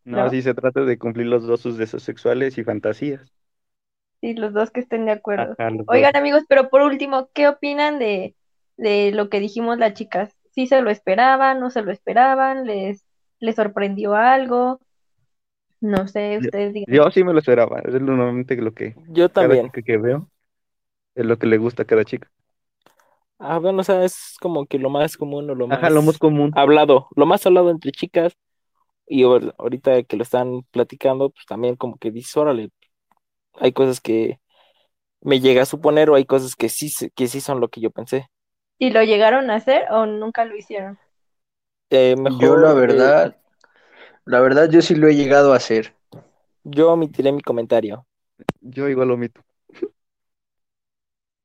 [0.05, 0.31] No, ¿No?
[0.31, 3.33] sí se trata de cumplir los dos sus deseos sexuales y fantasías.
[4.21, 5.57] Sí, los dos que estén de acuerdo.
[5.57, 6.11] Ajá, los dos.
[6.11, 8.37] Oigan, amigos, pero por último, ¿qué opinan de,
[8.77, 10.37] de lo que dijimos las chicas?
[10.55, 12.67] ¿Sí se lo esperaban, no se lo esperaban?
[12.67, 13.07] ¿Les,
[13.39, 14.81] les sorprendió algo?
[15.81, 16.87] No sé, ustedes digan.
[16.87, 17.81] yo sí me lo esperaba.
[17.81, 19.61] Es normalmente lo que yo cada también.
[19.61, 20.31] chica que veo
[21.17, 22.31] es lo que le gusta a cada chica.
[23.39, 26.03] Ah, bueno, o sea, es como que lo más común o lo Ajá, lo más
[26.03, 26.53] más común.
[26.53, 28.33] hablado, lo más hablado entre chicas
[29.09, 32.71] y ahor- ahorita que lo están platicando, pues también como que dices, órale,
[33.55, 34.41] hay cosas que
[35.23, 37.81] me llega a suponer o hay cosas que sí, se- que sí son lo que
[37.83, 38.29] yo pensé.
[38.77, 40.99] ¿Y lo llegaron a hacer o nunca lo hicieron?
[41.91, 43.37] Eh, Yo mejor la eh, verdad,
[44.27, 45.95] la verdad yo sí lo he llegado a hacer.
[46.65, 48.07] yo omitiré mi comentario.
[48.61, 49.43] Yo igual lo omito.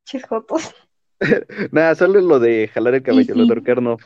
[0.05, 0.73] Chisjotos.
[1.71, 3.97] Nada, solo lo de jalar el cabello, lo sí, de ahorcar no.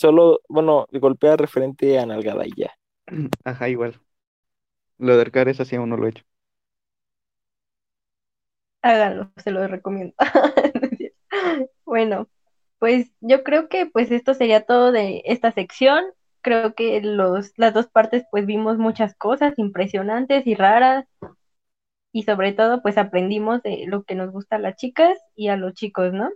[0.00, 2.70] Solo, bueno, golpear referente a nalgada y ya.
[3.44, 4.00] Ajá, igual.
[4.98, 6.24] Lo de ahorcar es así, aún no lo he hecho.
[8.82, 10.14] Háganlo, se lo recomiendo.
[11.84, 12.28] Bueno,
[12.78, 16.04] pues yo creo que pues esto sería todo de esta sección.
[16.42, 21.06] Creo que los, las dos partes pues vimos muchas cosas impresionantes y raras
[22.12, 25.56] y sobre todo pues aprendimos de lo que nos gusta a las chicas y a
[25.56, 26.30] los chicos, ¿no?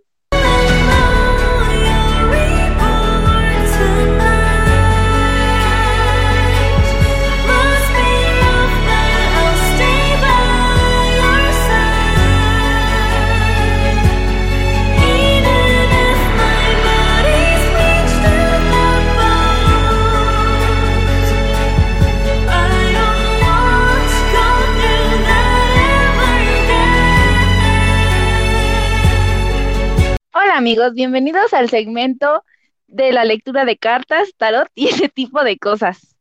[30.60, 32.44] Amigos, bienvenidos al segmento
[32.86, 36.14] de la lectura de cartas, tarot y ese tipo de cosas.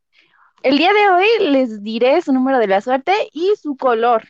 [0.62, 4.24] El día de hoy les diré su número de la suerte y su color.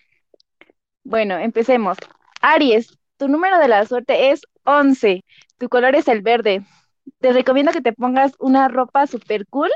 [1.05, 1.97] Bueno, empecemos.
[2.43, 5.25] Aries, tu número de la suerte es 11.
[5.59, 6.65] Tu color es el verde.
[7.21, 9.71] Te recomiendo que te pongas una ropa super cool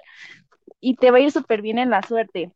[0.81, 2.51] y te va a ir súper bien en la suerte.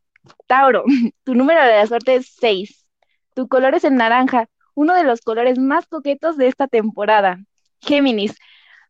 [0.49, 0.83] Tauro,
[1.23, 2.89] tu número de la suerte es 6.
[3.37, 7.39] Tu color es el naranja, uno de los colores más coquetos de esta temporada.
[7.81, 8.37] Géminis,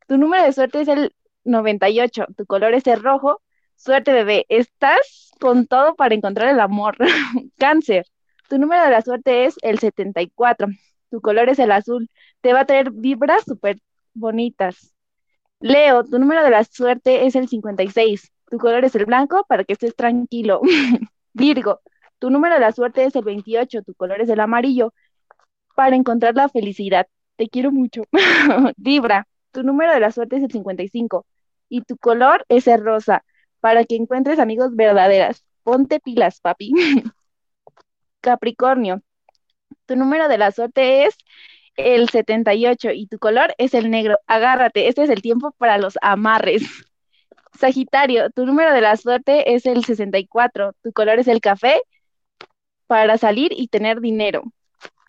[0.06, 2.26] tu número de suerte es el 98.
[2.36, 3.42] Tu color es el rojo.
[3.76, 4.46] Suerte, bebé.
[4.48, 6.96] Estás con todo para encontrar el amor.
[7.58, 8.06] Cáncer.
[8.48, 10.68] Tu número de la suerte es el 74.
[11.10, 12.10] Tu color es el azul.
[12.40, 13.78] Te va a traer vibras súper
[14.14, 14.94] bonitas.
[15.60, 18.32] Leo, tu número de la suerte es el 56.
[18.50, 20.60] Tu color es el blanco para que estés tranquilo.
[21.32, 21.80] Virgo,
[22.18, 23.82] tu número de la suerte es el 28.
[23.82, 24.94] Tu color es el amarillo
[25.74, 27.06] para encontrar la felicidad.
[27.38, 28.02] Te quiero mucho.
[28.78, 31.24] Libra, tu número de la suerte es el 55
[31.68, 33.24] y tu color es el rosa
[33.60, 35.44] para que encuentres amigos verdaderas.
[35.62, 36.72] Ponte pilas, papi.
[38.20, 39.02] Capricornio,
[39.86, 41.16] tu número de la suerte es
[41.76, 44.18] el 78 y tu color es el negro.
[44.26, 46.62] Agárrate, este es el tiempo para los amarres.
[47.56, 51.80] Sagitario, tu número de la suerte es el 64, tu color es el café
[52.88, 54.42] para salir y tener dinero.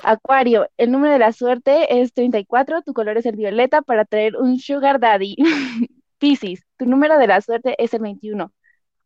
[0.04, 4.38] Acuario, el número de la suerte es 34, tu color es el violeta para traer
[4.38, 5.36] un sugar daddy.
[6.20, 8.52] Piscis, tu número de la suerte es el 21.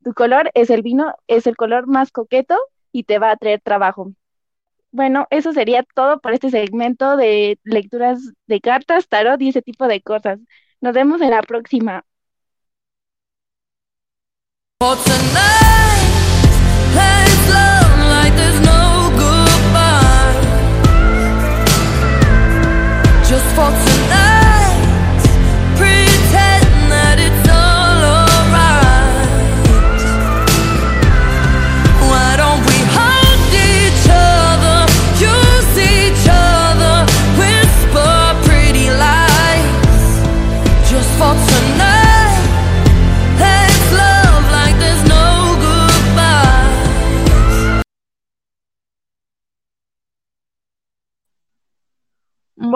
[0.03, 2.58] Tu color es el vino, es el color más coqueto
[2.91, 4.12] y te va a traer trabajo.
[4.91, 9.88] Bueno, eso sería todo por este segmento de lecturas de cartas, tarot y ese tipo
[9.88, 10.39] de cosas.
[10.82, 12.06] Nos vemos en la próxima.
[23.56, 23.92] fotos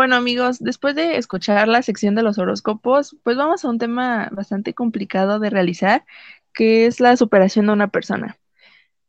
[0.08, 4.30] Bueno amigos, después de escuchar la sección de los horóscopos, pues vamos a un tema
[4.32, 6.06] bastante complicado de realizar,
[6.54, 8.38] que es la superación de una persona.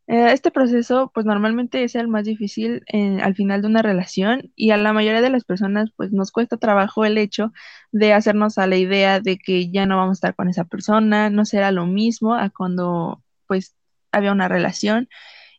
[0.08, 4.50] Eh, este proceso, pues normalmente es el más difícil eh, al final de una relación
[4.56, 7.52] y a la mayoría de las personas, pues nos cuesta trabajo el hecho
[7.92, 11.30] de hacernos a la idea de que ya no vamos a estar con esa persona,
[11.30, 13.76] no será lo mismo a cuando, pues,
[14.10, 15.08] había una relación.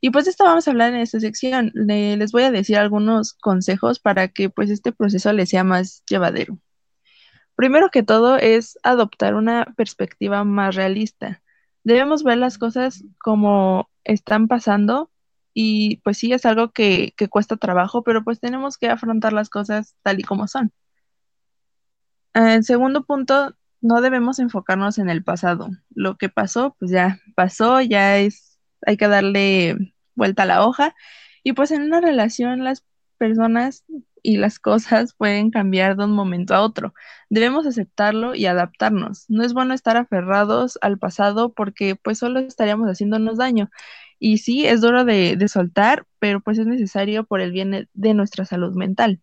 [0.02, 1.72] Y pues de esto vamos a hablar en esta sección.
[1.74, 6.04] Le- les voy a decir algunos consejos para que pues este proceso les sea más
[6.10, 6.60] llevadero.
[7.56, 11.42] Primero que todo es adoptar una perspectiva más realista.
[11.84, 15.12] Debemos ver las cosas como están pasando
[15.54, 19.50] y pues sí es algo que, que cuesta trabajo, pero pues tenemos que afrontar las
[19.50, 20.72] cosas tal y como son.
[22.34, 25.70] En segundo punto, no debemos enfocarnos en el pasado.
[25.90, 28.49] Lo que pasó, pues ya pasó, ya es,
[28.86, 30.96] hay que darle vuelta a la hoja.
[31.44, 32.84] Y pues en una relación las
[33.18, 33.86] personas
[34.24, 36.94] y las cosas pueden cambiar de un momento a otro.
[37.30, 39.26] Debemos aceptarlo y adaptarnos.
[39.30, 43.70] No es bueno estar aferrados al pasado porque pues solo estaríamos haciéndonos daño.
[44.20, 48.46] Y sí, es duro de, soltar, pero pues es necesario por el bien de nuestra
[48.46, 49.22] salud mental.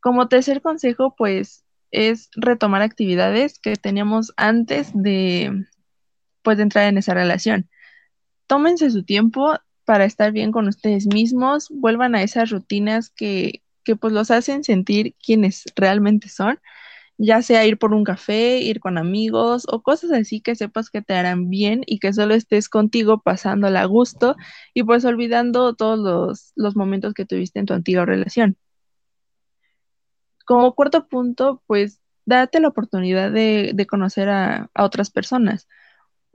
[0.00, 5.66] Como tercer consejo, pues es retomar actividades que teníamos antes de,
[6.46, 7.68] pues, de entrar en esa relación.
[8.46, 13.96] Tómense su tiempo para estar bien con ustedes mismos, vuelvan a esas rutinas que, que
[13.96, 16.60] pues los hacen sentir quienes realmente son,
[17.18, 21.02] ya sea ir por un café, ir con amigos o cosas así que sepas que
[21.02, 24.36] te harán bien y que solo estés contigo pasándola a gusto
[24.72, 28.56] y pues olvidando todos los, los momentos que tuviste en tu antigua relación.
[30.44, 35.66] Como cuarto punto, pues date la oportunidad de, de conocer a, a otras personas.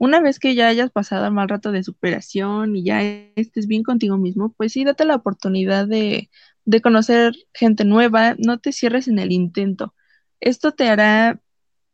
[0.02, 3.00] Una vez que ya hayas pasado mal rato de superación y ya
[3.36, 6.28] estés bien contigo mismo, pues sí, date la oportunidad de,
[6.64, 9.94] de conocer gente nueva, no te cierres en el intento.
[10.40, 11.40] Esto te hará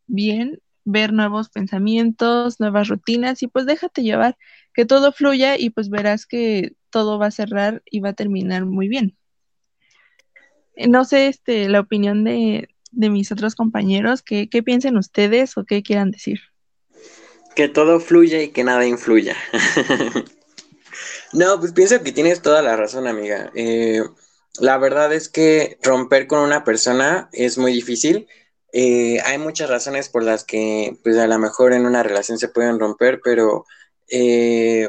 [0.06, 4.38] bien ver nuevos pensamientos, nuevas rutinas y pues déjate llevar,
[4.72, 8.64] que todo fluya y pues verás que todo va a cerrar y va a terminar
[8.64, 9.18] muy bien.
[10.76, 15.58] Eh, No sé, este, la opinión de, de mis otros compañeros, ¿qué, qué piensen ustedes
[15.58, 16.40] o qué quieran decir?
[17.58, 19.36] Que todo fluya y que nada influya.
[21.32, 23.50] No, pues pienso que tienes toda la razón, amiga.
[23.54, 24.02] Eh,
[24.60, 28.26] la verdad es que romper con una persona es muy difícil.
[28.72, 32.48] Eh, hay muchas razones por las que, pues a lo mejor en una relación se
[32.48, 33.66] pueden romper, pero
[34.08, 34.88] eh,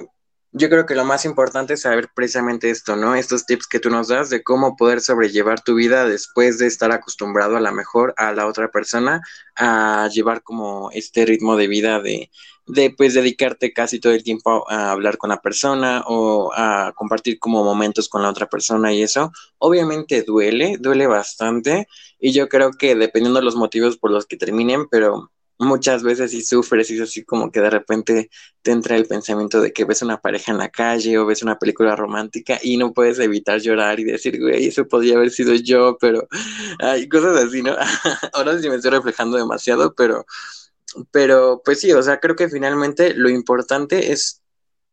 [0.51, 3.15] yo creo que lo más importante es saber precisamente esto, ¿no?
[3.15, 6.91] Estos tips que tú nos das de cómo poder sobrellevar tu vida después de estar
[6.91, 9.21] acostumbrado a lo mejor a la otra persona,
[9.55, 12.31] a llevar como este ritmo de vida de,
[12.69, 17.39] de pues dedicarte casi todo el tiempo a, hablar con la persona o a compartir
[17.39, 19.31] como momentos con la otra persona y eso.
[19.57, 21.87] Obviamente duele, duele bastante
[22.19, 26.31] y yo creo que dependiendo de los motivos por los que terminen, pero muchas veces
[26.31, 28.29] sí sufres y es así como que de repente
[28.61, 31.57] te entra el pensamiento de que ves una pareja en la calle o ves una
[31.57, 35.97] película romántica y no puedes evitar llorar y decir, güey, eso podría haber sido yo,
[35.99, 36.27] pero
[36.79, 37.75] hay cosas así, ¿no?
[38.33, 40.25] Ahora sí me estoy reflejando demasiado, pero,
[41.11, 44.41] pero pues sí, o sea, creo que finalmente lo importante es,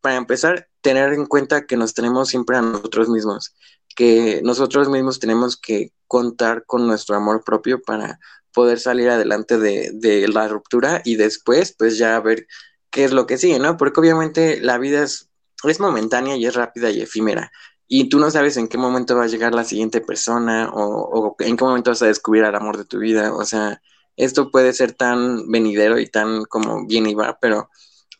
[0.01, 3.55] para empezar, tener en cuenta que nos tenemos siempre a nosotros mismos,
[3.95, 8.19] que nosotros mismos tenemos que contar con nuestro amor propio para
[8.53, 12.47] poder salir adelante de, de la ruptura y después pues ya ver
[12.89, 13.77] qué es lo que sigue, ¿no?
[13.77, 15.29] Porque obviamente la vida es,
[15.63, 17.51] es momentánea y es rápida y efímera.
[17.87, 21.35] Y tú no sabes en qué momento va a llegar la siguiente persona o, o
[21.39, 23.33] en qué momento vas a descubrir el amor de tu vida.
[23.33, 23.81] O sea,
[24.17, 27.69] esto puede ser tan venidero y tan como bien y va, pero,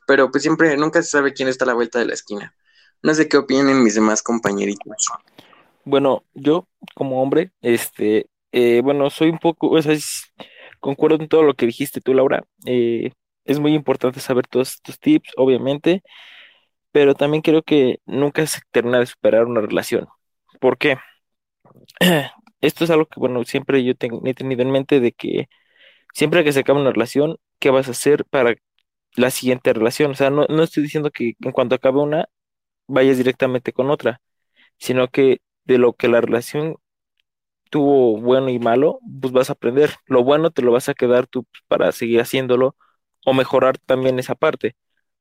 [0.06, 2.54] pero pues siempre, nunca se sabe quién está a la vuelta de la esquina.
[3.02, 5.08] No sé qué opinen mis demás compañeritos.
[5.84, 9.96] Bueno, yo como hombre, este, eh, bueno, soy un poco, o sea,
[10.80, 12.44] concuerdo en todo lo que dijiste tú, Laura.
[12.66, 13.12] Eh,
[13.46, 16.04] es muy importante saber todos estos tips, obviamente,
[16.92, 20.08] pero también creo que nunca se termina de superar una relación.
[20.60, 20.98] ¿Por qué?
[22.62, 25.48] Esto es algo que, bueno, siempre yo he tenido en mente de que
[26.18, 28.56] siempre que se acaba una relación, ¿qué vas a hacer para
[29.16, 30.12] la siguiente relación?
[30.12, 32.30] O sea, no, no estoy diciendo que en cuanto acabe una,
[32.88, 34.22] vayas directamente con otra,
[34.80, 36.78] sino que de lo que la relación
[37.70, 39.92] tuvo bueno y malo, pues vas a aprender.
[40.08, 42.76] Lo bueno te lo vas a quedar tú para seguir haciéndolo
[43.26, 44.76] o mejorar también esa parte.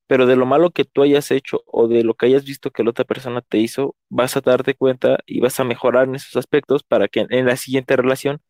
[0.09, 2.85] Pero de lo malo que tú hayas hecho o de lo que hayas visto que
[2.85, 6.37] la otra persona te hizo, vas a darte cuenta y vas a mejorar en esos
[6.37, 8.41] aspectos para que en la siguiente relación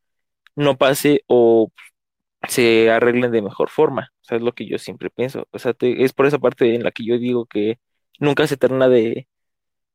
[0.57, 1.71] no pase o
[2.49, 4.11] se arreglen de mejor forma.
[4.23, 5.47] O sea, es lo que yo siempre pienso.
[5.53, 7.79] O sea, te- es por esa parte en la que yo digo que
[8.21, 9.29] nunca se termina de,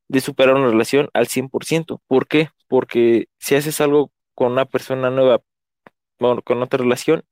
[0.08, 2.02] de superar una relación al 100%.
[2.08, 2.49] ¿Por qué?
[2.68, 5.41] Porque si haces algo con una persona nueva,
[6.20, 7.24] bueno, con otra relación,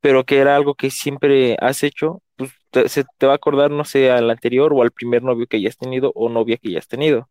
[0.00, 3.70] pero que era algo que siempre has hecho, pues te- se te va a acordar,
[3.70, 6.88] no sé, al anterior o al primer novio que hayas tenido o novia que hayas
[6.88, 7.28] tenido.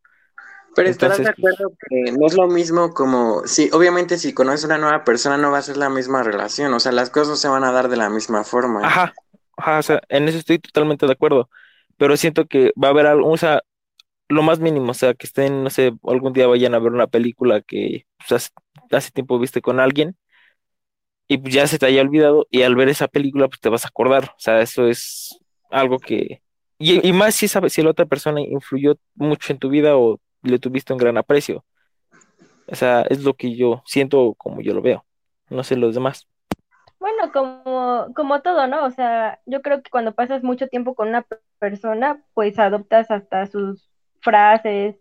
[0.75, 4.33] Pero estarás de Entonces, pues, acuerdo que no es lo mismo como, sí, obviamente si
[4.33, 7.29] conoces una nueva persona no va a ser la misma relación, o sea, las cosas
[7.29, 8.81] no se van a dar de la misma forma.
[8.81, 9.13] Ajá,
[9.57, 11.49] ajá, o sea, en eso estoy totalmente de acuerdo,
[11.97, 13.61] pero siento que va a haber algo, o sea,
[14.29, 17.07] lo más mínimo, o sea, que estén, no sé, algún día vayan a ver una
[17.07, 18.49] película que pues, hace,
[18.91, 20.17] hace tiempo viste con alguien
[21.27, 23.85] y pues, ya se te haya olvidado y al ver esa película pues te vas
[23.85, 25.37] a acordar, o sea, eso es
[25.71, 26.41] algo que,
[26.77, 30.19] y, y más si sabes si la otra persona influyó mucho en tu vida o
[30.43, 31.65] le tuviste un gran aprecio,
[32.67, 35.05] o sea, es lo que yo siento como yo lo veo,
[35.49, 36.27] no sé los demás.
[36.99, 38.85] Bueno, como, como todo, ¿no?
[38.85, 43.11] O sea, yo creo que cuando pasas mucho tiempo con una pe- persona, pues adoptas
[43.11, 43.91] hasta sus
[44.21, 44.97] frases,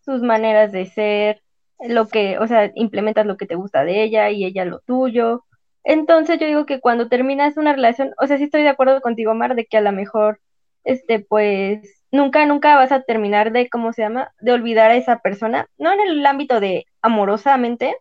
[0.00, 1.42] sus maneras de ser,
[1.80, 5.44] lo que, o sea, implementas lo que te gusta de ella y ella lo tuyo.
[5.84, 9.34] Entonces yo digo que cuando terminas una relación, o sea, sí estoy de acuerdo contigo,
[9.34, 10.40] Mar, de que a lo mejor,
[10.84, 14.32] este, pues, nunca, nunca vas a terminar de, ¿cómo se llama?
[14.40, 17.96] De olvidar a esa persona, no en el ámbito de amorosamente,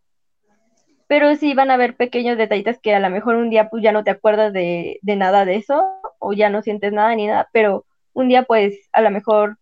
[1.08, 3.92] pero sí van a haber pequeños detallitos que a lo mejor un día pues ya
[3.92, 7.50] no te acuerdas de, de nada de eso o ya no sientes nada ni nada,
[7.52, 9.58] pero un día pues a lo mejor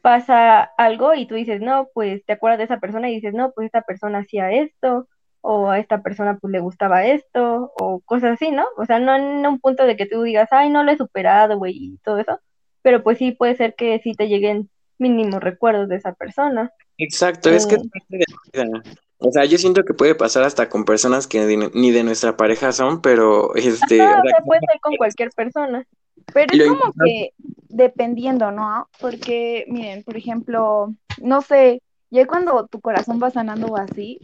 [0.00, 3.52] pasa algo y tú dices, no, pues te acuerdas de esa persona y dices, no,
[3.52, 5.06] pues esta persona hacía esto
[5.42, 8.64] o a esta persona pues le gustaba esto o cosas así, ¿no?
[8.76, 11.58] O sea, no en un punto de que tú digas, ay, no lo he superado,
[11.58, 12.40] güey, y todo eso,
[12.82, 14.68] pero pues sí puede ser que sí te lleguen
[14.98, 16.72] mínimos recuerdos de esa persona.
[16.98, 18.24] Exacto, es que es Eh, parte de
[18.64, 18.82] la vida.
[19.22, 22.36] O sea, yo siento que puede pasar hasta con personas que ni, ni de nuestra
[22.36, 25.86] pareja son, pero este, ajá, o sea, puede ser con cualquier persona.
[26.32, 27.32] Pero es como que
[27.68, 28.88] dependiendo, ¿no?
[29.00, 34.20] Porque, miren, por ejemplo, no sé, ya cuando tu corazón va sanando o así,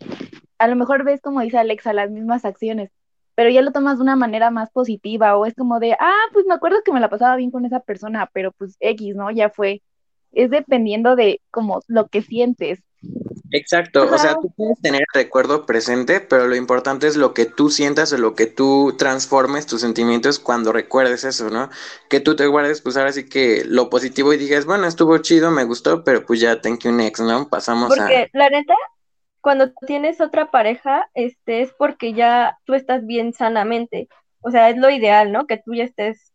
[0.58, 2.90] a lo mejor ves, como dice Alexa, las mismas acciones,
[3.36, 6.46] pero ya lo tomas de una manera más positiva o es como de, ah, pues
[6.46, 9.30] me acuerdo que me la pasaba bien con esa persona, pero pues X, ¿no?
[9.30, 9.82] Ya fue.
[10.32, 12.80] Es dependiendo de como lo que sientes.
[13.52, 17.44] exacto, o sea, tú puedes tener el recuerdo presente, pero lo importante es lo que
[17.44, 21.68] tú sientas o lo que tú transformes tus sentimientos cuando recuerdes eso, ¿no?
[22.08, 25.50] Que tú te guardes, pues ahora sí que lo positivo y digas, bueno, estuvo chido,
[25.50, 27.48] me gustó, pero pues ya thank you next, ¿no?
[27.48, 27.96] Pasamos a...
[27.96, 28.74] Porque la neta,
[29.46, 34.08] cuando tienes otra pareja, este es porque ya tú estás bien sanamente.
[34.40, 35.46] O sea, es lo ideal, ¿no?
[35.46, 36.32] Que tú ya estés,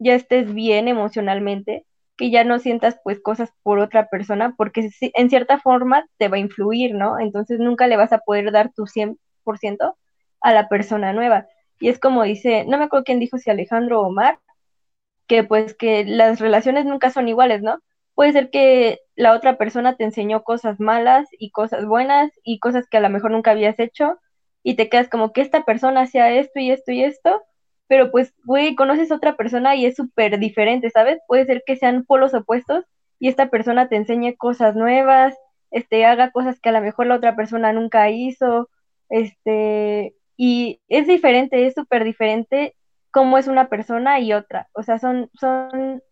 [0.00, 1.86] ya estés bien emocionalmente,
[2.16, 6.36] que ya no sientas pues cosas por otra persona, porque en cierta forma te va
[6.36, 7.20] a influir, ¿no?
[7.20, 9.94] Entonces nunca le vas a poder dar tu 100%
[10.40, 11.46] a la persona nueva.
[11.78, 14.40] Y es como dice, no me acuerdo quién dijo, si Alejandro o Omar,
[15.28, 17.78] que pues que las relaciones nunca son iguales, ¿no?
[18.16, 22.88] Puede ser que la otra persona te enseñó cosas malas y cosas buenas y cosas
[22.88, 24.18] que a lo mejor nunca habías hecho
[24.62, 27.42] y te quedas como que esta persona hacía esto y esto y esto
[27.88, 31.18] pero pues, güey, conoces a otra persona y es súper diferente, ¿sabes?
[31.26, 32.84] Puede ser que sean polos opuestos
[33.18, 35.36] y esta persona te enseñe cosas nuevas,
[35.70, 38.68] este, haga cosas que a lo mejor la otra persona nunca hizo,
[39.08, 42.76] este, y es diferente, es súper diferente
[43.10, 44.68] cómo es una persona y otra.
[44.74, 46.02] O sea, son, son,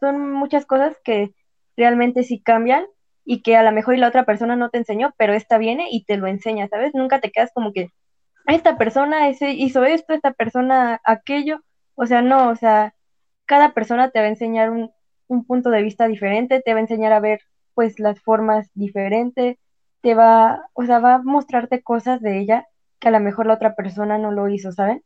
[0.00, 1.34] son muchas cosas que
[1.76, 2.86] realmente sí cambian
[3.24, 5.88] y que a lo mejor y la otra persona no te enseñó, pero esta viene
[5.90, 6.94] y te lo enseña, ¿sabes?
[6.94, 7.90] Nunca te quedas como que
[8.46, 11.60] esta persona ese hizo esto, esta persona aquello.
[11.94, 12.94] O sea, no, o sea,
[13.46, 14.90] cada persona te va a enseñar un,
[15.28, 17.40] un punto de vista diferente, te va a enseñar a ver
[17.74, 19.58] pues las formas diferentes,
[20.00, 22.66] te va, o sea, va a mostrarte cosas de ella
[22.98, 25.02] que a lo mejor la otra persona no lo hizo, ¿saben?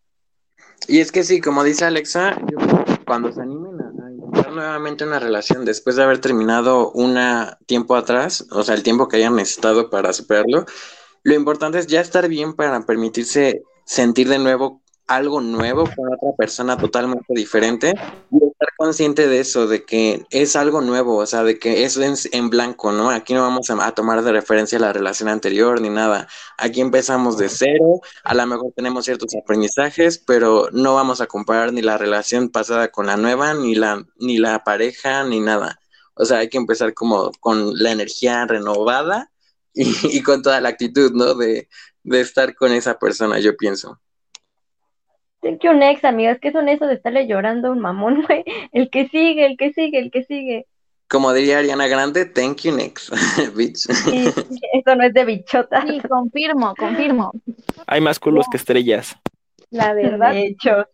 [0.86, 2.58] Y es que sí, como dice Alexa, yo
[3.06, 7.96] cuando se animen a, a intentar nuevamente una relación después de haber terminado una tiempo
[7.96, 10.64] atrás, o sea, el tiempo que hayan necesitado para superarlo,
[11.22, 14.80] lo importante es ya estar bien para permitirse sentir de nuevo
[15.10, 17.92] algo nuevo con otra persona totalmente diferente
[18.30, 22.00] y estar consciente de eso, de que es algo nuevo, o sea, de que eso
[22.02, 23.10] es en blanco, ¿no?
[23.10, 26.28] Aquí no vamos a, a tomar de referencia la relación anterior ni nada.
[26.58, 31.72] Aquí empezamos de cero, a lo mejor tenemos ciertos aprendizajes, pero no vamos a comparar
[31.72, 35.80] ni la relación pasada con la nueva, ni la, ni la pareja, ni nada.
[36.14, 39.32] O sea, hay que empezar como con la energía renovada
[39.74, 41.34] y, y con toda la actitud, ¿no?
[41.34, 41.68] De,
[42.04, 44.00] de estar con esa persona, yo pienso.
[45.42, 46.38] Thank you next, amigas.
[46.40, 48.44] ¿Qué son eso de estarle llorando a un mamón, güey?
[48.72, 50.66] El que sigue, el que sigue, el que sigue.
[51.08, 53.10] Como diría Ariana Grande, thank you next,
[53.56, 53.78] bitch.
[53.78, 54.32] Sí,
[54.74, 55.82] eso no es de bichota.
[55.84, 57.32] Sí, confirmo, confirmo.
[57.86, 59.16] Hay más culos que estrellas.
[59.70, 60.32] La verdad.
[60.32, 60.86] De hecho,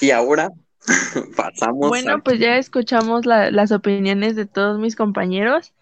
[0.00, 0.50] Y ahora
[1.36, 2.18] pasamos Bueno, a...
[2.18, 5.72] pues ya escuchamos la- las opiniones de todos mis compañeros.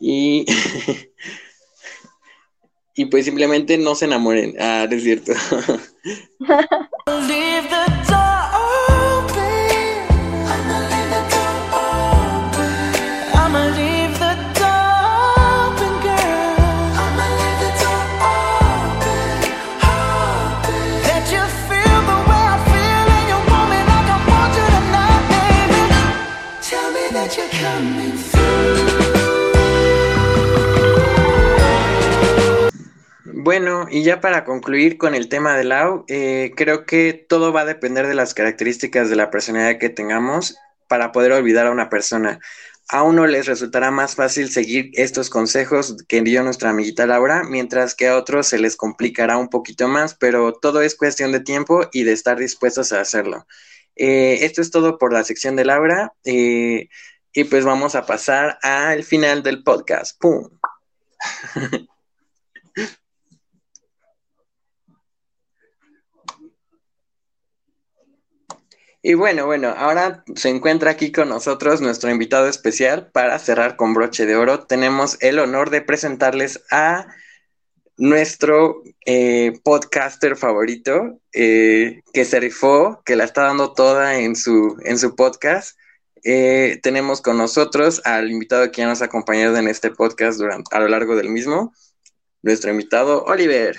[0.00, 0.46] Y,
[2.94, 4.54] y pues simplemente no se enamoren.
[4.60, 5.32] Ah, no es cierto.
[33.56, 37.60] Bueno, y ya para concluir con el tema de Lau, eh, creo que todo va
[37.60, 40.56] a depender de las características de la personalidad que tengamos
[40.88, 42.40] para poder olvidar a una persona.
[42.88, 47.94] A uno les resultará más fácil seguir estos consejos que dio nuestra amiguita Laura, mientras
[47.94, 51.88] que a otros se les complicará un poquito más, pero todo es cuestión de tiempo
[51.92, 53.46] y de estar dispuestos a hacerlo.
[53.94, 56.88] Eh, esto es todo por la sección de Laura eh,
[57.32, 60.18] y pues vamos a pasar al final del podcast.
[60.18, 60.48] ¡Pum!
[69.06, 73.92] Y bueno, bueno, ahora se encuentra aquí con nosotros nuestro invitado especial para cerrar con
[73.92, 74.60] broche de oro.
[74.60, 77.06] Tenemos el honor de presentarles a
[77.98, 84.80] nuestro eh, podcaster favorito, eh, que se rifó, que la está dando toda en su,
[84.86, 85.76] en su podcast.
[86.24, 90.74] Eh, tenemos con nosotros al invitado que ya nos ha acompañado en este podcast durante,
[90.74, 91.74] a lo largo del mismo,
[92.40, 93.76] nuestro invitado Oliver.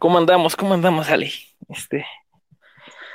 [0.00, 0.56] ¿Cómo andamos?
[0.56, 1.30] ¿Cómo andamos, Ale?
[1.68, 2.04] Este,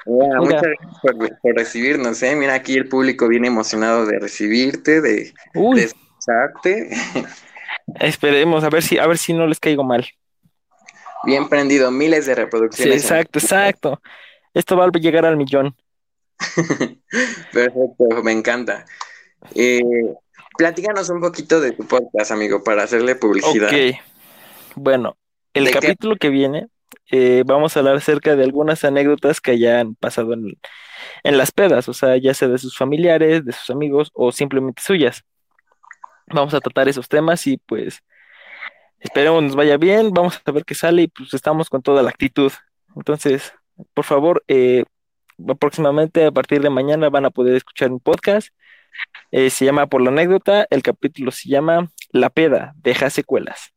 [0.05, 2.35] Yeah, muchas gracias por, por recibirnos, ¿eh?
[2.35, 6.89] Mira, aquí el público viene emocionado de recibirte, de, uy, de escucharte.
[7.99, 10.07] esperemos a ver si, a ver si no les caigo mal.
[11.23, 12.93] Bien prendido, miles de Sí, reproducciones.
[12.95, 14.01] en- exacto, exacto.
[14.53, 15.75] Esto va a llegar al millón.
[17.53, 18.85] Perfecto, me encanta.
[19.55, 19.81] Eh,
[20.57, 23.67] platícanos un poquito de tu podcast, amigo, para hacerle publicidad.
[23.69, 23.95] Ok.
[24.75, 25.15] Bueno,
[25.53, 26.67] el capítulo que viene,
[27.11, 30.57] eh, vamos a hablar acerca de algunas anécdotas que hayan pasado en,
[31.23, 34.81] en las pedas, o sea, ya sea de sus familiares, de sus amigos o simplemente
[34.81, 35.23] suyas.
[36.27, 38.03] Vamos a tratar esos temas y pues
[38.99, 42.09] esperemos nos vaya bien, vamos a ver qué sale y pues estamos con toda la
[42.09, 42.51] actitud.
[42.95, 43.53] Entonces,
[43.93, 44.85] por favor, eh,
[45.59, 48.49] próximamente a partir de mañana van a poder escuchar un podcast.
[49.31, 53.70] Eh, se llama Por la anécdota, el capítulo se llama La peda, deja secuelas.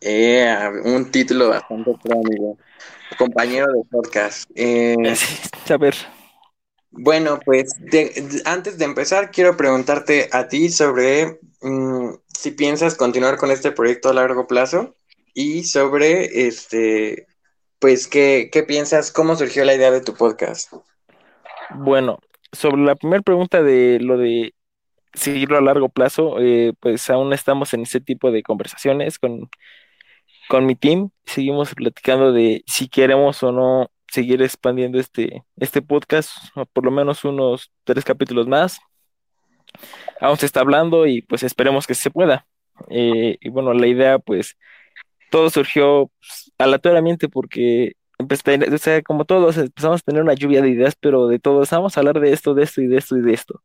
[0.00, 2.58] Eh, un título bastante pro, amigo.
[3.16, 4.50] Compañero de podcast.
[4.54, 4.96] Eh,
[5.70, 5.94] A ver,
[6.90, 12.94] bueno, pues de- de- antes de empezar, quiero preguntarte a ti sobre mm, si piensas
[12.94, 14.94] continuar con este proyecto a largo plazo
[15.34, 17.26] y sobre, este,
[17.78, 19.10] pues, ¿qué, qué piensas?
[19.12, 20.72] ¿Cómo surgió la idea de tu podcast?
[21.74, 22.18] Bueno,
[22.52, 24.54] sobre la primera pregunta de lo de
[25.14, 29.50] seguirlo a largo plazo, eh, pues aún estamos en ese tipo de conversaciones con,
[30.48, 36.30] con mi team seguimos platicando de si queremos o no seguir expandiendo este, este podcast,
[36.54, 38.80] o por lo menos unos tres capítulos más.
[40.20, 42.46] Aún se está hablando y pues esperemos que se pueda.
[42.90, 44.56] Eh, y bueno, la idea pues
[45.30, 50.62] todo surgió pues, aleatoriamente porque empecé, o sea, como todos empezamos a tener una lluvia
[50.62, 53.16] de ideas, pero de todos vamos a hablar de esto, de esto y de esto
[53.16, 53.62] y de esto.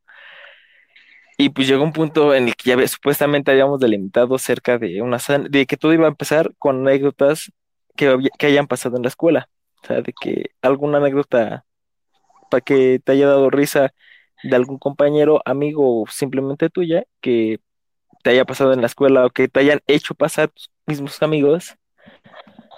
[1.44, 5.18] Y pues llegó un punto en el que ya supuestamente habíamos delimitado cerca de una
[5.50, 7.52] de que todo iba a empezar con anécdotas
[7.98, 9.50] que, que hayan pasado en la escuela.
[9.84, 11.66] O sea, de que alguna anécdota
[12.50, 13.94] para que te haya dado risa
[14.44, 17.60] de algún compañero, amigo o simplemente tuya que
[18.24, 21.76] te haya pasado en la escuela o que te hayan hecho pasar tus mismos amigos.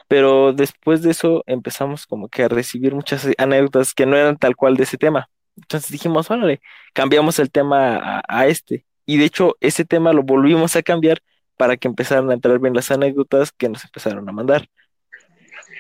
[0.07, 4.55] Pero después de eso empezamos como que a recibir muchas anécdotas que no eran tal
[4.55, 5.29] cual de ese tema.
[5.57, 6.61] Entonces dijimos, órale,
[6.93, 8.85] cambiamos el tema a, este.
[9.05, 11.21] Y de hecho, ese tema lo volvimos a cambiar
[11.57, 14.69] para que empezaran a entrar bien las anécdotas que nos empezaron a mandar.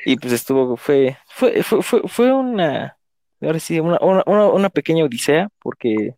[0.05, 2.97] Y pues estuvo, fue, fue, fue, fue, fue una,
[3.41, 6.15] ahora sí, una, una, una, una pequeña odisea, porque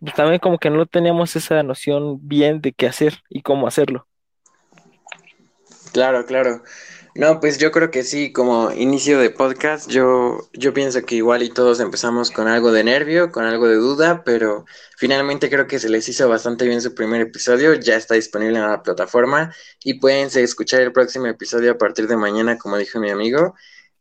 [0.00, 4.08] pues, también como que no teníamos esa noción bien de qué hacer y cómo hacerlo.
[5.92, 6.62] Claro, claro.
[7.14, 11.42] No, pues yo creo que sí, como inicio de podcast, yo, yo pienso que igual
[11.42, 14.64] y todos empezamos con algo de nervio, con algo de duda, pero
[14.96, 18.66] finalmente creo que se les hizo bastante bien su primer episodio, ya está disponible en
[18.66, 19.54] la plataforma
[19.84, 23.54] y pueden escuchar el próximo episodio a partir de mañana, como dijo mi amigo.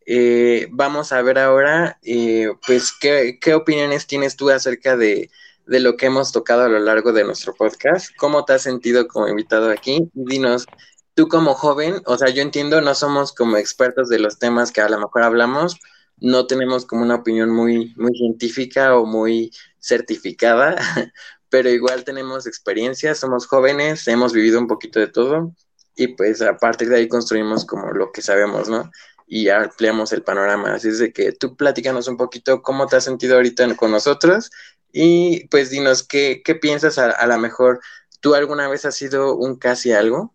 [0.05, 5.29] Eh, vamos a ver ahora, eh, pues, ¿qué, qué opiniones tienes tú acerca de,
[5.65, 8.15] de lo que hemos tocado a lo largo de nuestro podcast?
[8.17, 10.09] ¿Cómo te has sentido como invitado aquí?
[10.13, 10.65] Dinos.
[11.13, 14.81] Tú como joven, o sea, yo entiendo, no somos como expertos de los temas que
[14.81, 15.77] a lo mejor hablamos,
[16.17, 20.75] no tenemos como una opinión muy, muy científica o muy certificada,
[21.49, 25.53] pero igual tenemos experiencia, somos jóvenes, hemos vivido un poquito de todo
[25.95, 28.89] y pues a partir de ahí construimos como lo que sabemos, ¿no?
[29.27, 30.73] Y ampliamos el panorama.
[30.75, 34.49] Así es de que tú platícanos un poquito cómo te has sentido ahorita con nosotros
[34.91, 37.81] y pues dinos qué, qué piensas a, a lo mejor.
[38.21, 40.33] ¿Tú alguna vez has sido un casi algo?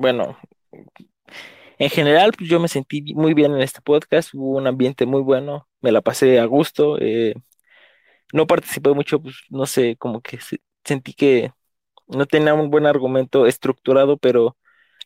[0.00, 0.36] Bueno,
[1.78, 5.22] en general, pues yo me sentí muy bien en este podcast, hubo un ambiente muy
[5.22, 7.34] bueno, me la pasé a gusto, eh,
[8.32, 11.52] no participé mucho, pues no sé, como que se- sentí que
[12.08, 14.56] no tenía un buen argumento estructurado, pero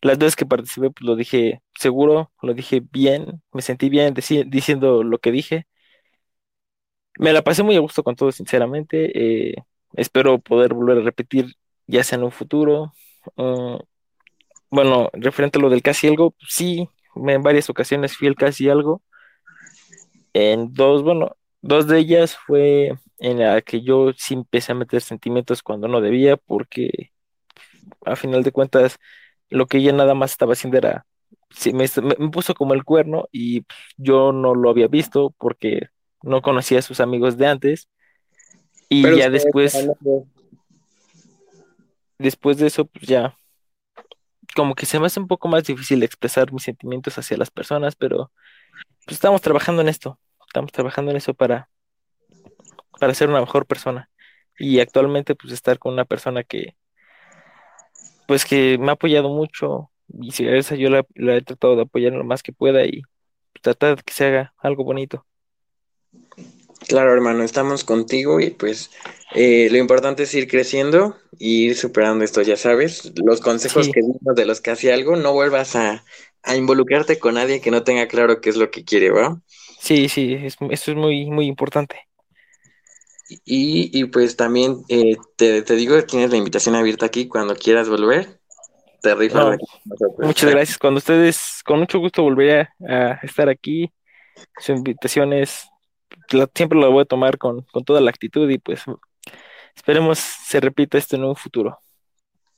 [0.03, 4.45] las veces que participé, pues lo dije seguro, lo dije bien, me sentí bien dici-
[4.49, 5.67] diciendo lo que dije.
[7.17, 9.51] Me la pasé muy a gusto con todo, sinceramente.
[9.51, 9.55] eh,
[9.93, 11.55] espero poder volver a repetir,
[11.87, 12.93] ya sea en un futuro.
[14.75, 19.01] Bueno, referente a lo del casi algo, sí, en varias ocasiones fui el casi algo.
[20.33, 25.01] En dos, bueno, dos de ellas fue en la que yo sí empecé a meter
[25.01, 27.13] sentimientos cuando no debía, porque
[28.05, 28.99] a final de cuentas
[29.49, 31.05] lo que ella nada más estaba haciendo era,
[31.51, 31.87] sí, me,
[32.29, 35.87] puso como el cuerno y pues, yo no lo había visto porque
[36.21, 37.87] no conocía a sus amigos de antes.
[38.89, 39.89] Y Pero ya después,
[42.17, 43.37] después de eso, pues ya,
[44.55, 47.95] como que se me hace un poco más difícil expresar mis sentimientos hacia las personas,
[47.95, 48.31] pero
[49.05, 51.69] pues estamos trabajando en esto, estamos trabajando en eso para,
[52.99, 54.09] para ser una mejor persona.
[54.57, 56.75] Y actualmente, pues estar con una persona que,
[58.27, 61.75] pues que me ha apoyado mucho, y si a esa yo la, la he tratado
[61.75, 63.01] de apoyar lo más que pueda y
[63.61, 65.25] tratar de que se haga algo bonito.
[66.87, 68.91] Claro, hermano, estamos contigo y pues
[69.33, 73.11] eh, lo importante es ir creciendo y ir superando esto, ya sabes.
[73.23, 73.91] Los consejos Sí.
[73.91, 76.03] que dimos de los que hacía algo, no vuelvas a,
[76.43, 79.41] a involucrarte con nadie que no tenga claro qué es lo que quiere, ¿va?
[79.79, 81.97] Sí, sí, es- eso es muy, muy importante.
[83.43, 87.55] Y, y pues también eh, te, te digo que tienes la invitación abierta aquí cuando
[87.55, 88.39] quieras volver.
[89.01, 90.05] Te rifas No.
[90.19, 90.77] Muchas gracias.
[90.77, 93.91] Cuando ustedes, con mucho gusto volveré a, a estar aquí.
[94.59, 95.67] Su invitación es,
[96.53, 98.83] siempre la voy a tomar con, con toda la actitud y pues
[99.75, 101.79] esperemos se repita esto en un futuro.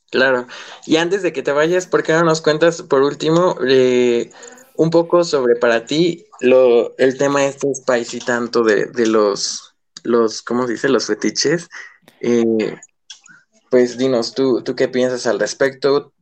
[0.10, 0.48] Claro.
[0.86, 4.32] Y antes de que te vayas, ¿por qué no nos cuentas por último eh,
[4.76, 10.42] un poco sobre para ti lo, el tema este spicy tanto de, de los, los,
[10.42, 10.88] ¿cómo se dice?
[10.88, 11.68] Los fetiches.
[12.22, 12.78] Eh,
[13.70, 16.14] pues dinos, ¿tú, tú qué piensas al respecto?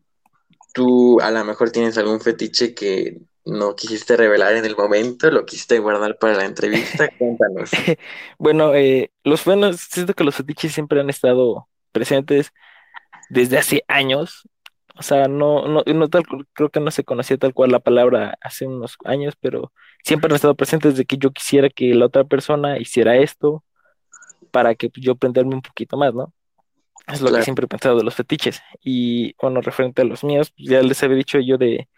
[0.73, 5.29] ¿Tú a lo mejor tienes algún fetiche que no quisiste revelar en el momento?
[5.31, 7.09] ¿Lo quisiste guardar para la entrevista?
[7.17, 7.77] Cuéntanos.
[8.37, 12.51] Bueno, eh, los buenos, siento que los fetiches siempre han estado presentes
[13.29, 14.49] desde hace años.
[14.97, 16.23] O sea, no, no, no tal,
[16.53, 19.73] creo que no se conocía tal cual la palabra hace unos años, pero
[20.03, 23.63] siempre han estado presentes de que yo quisiera que la otra persona hiciera esto
[24.51, 26.33] para que yo aprenderme un poquito más, ¿no?
[27.07, 27.37] Es lo Claro.
[27.37, 28.61] que siempre he pensado de los fetiches.
[28.81, 31.89] Y bueno, referente a los míos, pues, ya les había dicho yo de,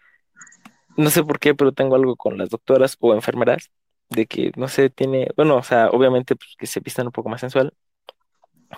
[0.98, 3.70] no sé por qué, pero tengo algo con las doctoras o enfermeras,
[4.10, 7.28] de que, no sé, tiene, bueno, o sea, obviamente pues, que se vistan un poco
[7.28, 7.72] más sensual,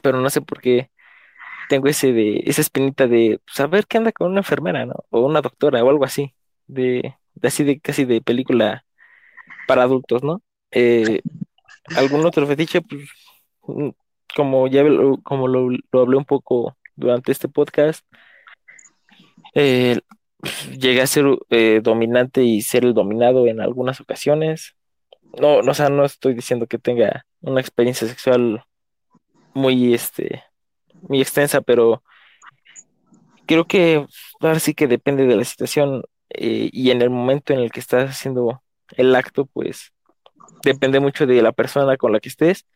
[0.02, 0.90] pero no sé por qué
[1.68, 4.94] tengo ese de, esa espinita de saber qué anda con una enfermera, ¿no?
[5.10, 6.34] O una doctora o algo así,
[6.66, 8.84] de, así de casi de película
[9.66, 10.42] para adultos, ¿no?
[10.72, 11.20] Eh,
[11.96, 13.08] algún otro fetiche, pues,
[13.62, 13.90] mm,
[14.36, 18.04] como ya lo, como lo, lo hablé un poco durante este podcast,
[19.54, 20.19] eh, pues,
[20.78, 24.74] llegué a ser eh, dominante y ser el dominado en algunas ocasiones.
[25.40, 28.64] No, no, o sea, no estoy diciendo que tenga una experiencia sexual
[29.54, 30.42] muy, este,
[31.02, 32.02] muy extensa, pero
[33.46, 34.06] creo que
[34.40, 37.80] ahora sí que depende de la situación eh, y en el momento en el que
[37.80, 38.62] estás haciendo
[38.96, 39.92] el acto, pues
[40.62, 42.66] depende mucho de la persona con la que estés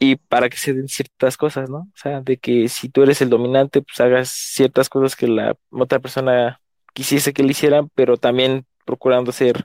[0.00, 1.80] y para que se den ciertas cosas, ¿no?
[1.80, 5.56] O sea, de que si tú eres el dominante, pues hagas ciertas cosas que la
[5.70, 6.62] otra persona
[6.94, 9.64] quisiese que le hicieran, pero también procurando ser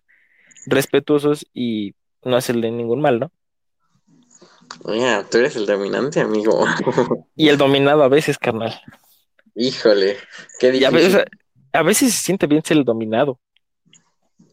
[0.68, 3.32] respetuosos y no hacerle ningún mal, ¿no?
[4.84, 6.66] Oye, tú eres el dominante, amigo.
[7.36, 8.74] Y el dominado a veces, carnal.
[9.56, 10.18] Híjole,
[10.60, 11.26] qué Y a veces, difícil.
[11.74, 13.40] a veces se siente bien ser el dominado.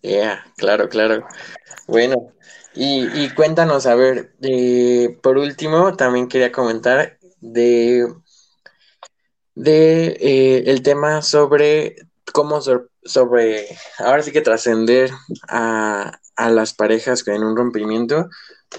[0.02, 1.26] Yeah, claro, claro.
[1.86, 2.16] Bueno,
[2.74, 8.06] y, cuéntanos, a ver, eh, por último, también quería comentar de,
[9.54, 11.96] de eh, el tema sobre
[12.32, 12.60] cómo
[13.04, 13.66] sobre,
[13.98, 15.10] ahora sí que trascender
[15.48, 18.28] a, a las parejas en un rompimiento.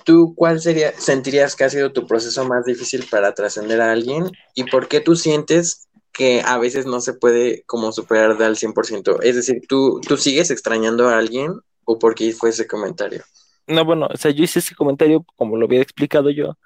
[0.03, 4.31] ¿Tú cuál sería, sentirías que ha sido tu proceso más difícil para trascender a alguien?
[4.55, 9.19] ¿Y por qué tú sientes que a veces no se puede como superar al 100%?
[9.21, 11.53] Es decir, ¿tú, tú sigues extrañando a alguien
[11.85, 13.23] o por qué fue ese comentario?
[13.67, 16.57] No, bueno, o sea, yo hice ese comentario, como lo había explicado yo,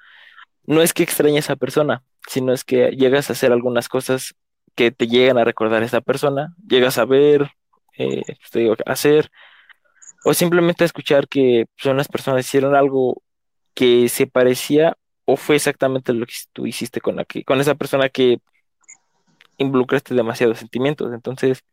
[0.66, 4.36] no es que extrañe a esa persona, sino es que llegas a hacer algunas cosas
[4.76, 7.52] que te llegan a recordar a esa persona, llegas a ver,
[7.98, 9.32] eh, pues, te digo, a hacer,
[10.26, 13.22] o simplemente a escuchar que pues, unas personas hicieron algo
[13.74, 18.40] que se parecía o fue exactamente lo que tú hiciste con con esa persona que
[19.58, 21.14] involucraste demasiados sentimientos.
[21.14, 21.64] Entonces,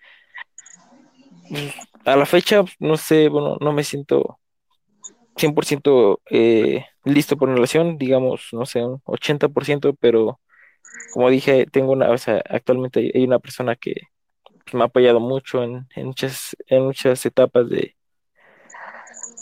[1.49, 4.39] pues, a la fecha, no sé, bueno, no me siento
[5.37, 10.41] 100% eh, listo por relación, digamos, no sé, un 80%, pero
[11.14, 13.95] como dije, tengo una, o sea, actualmente hay- una persona que
[14.74, 17.97] me ha apoyado mucho en, en muchas, en muchas etapas de,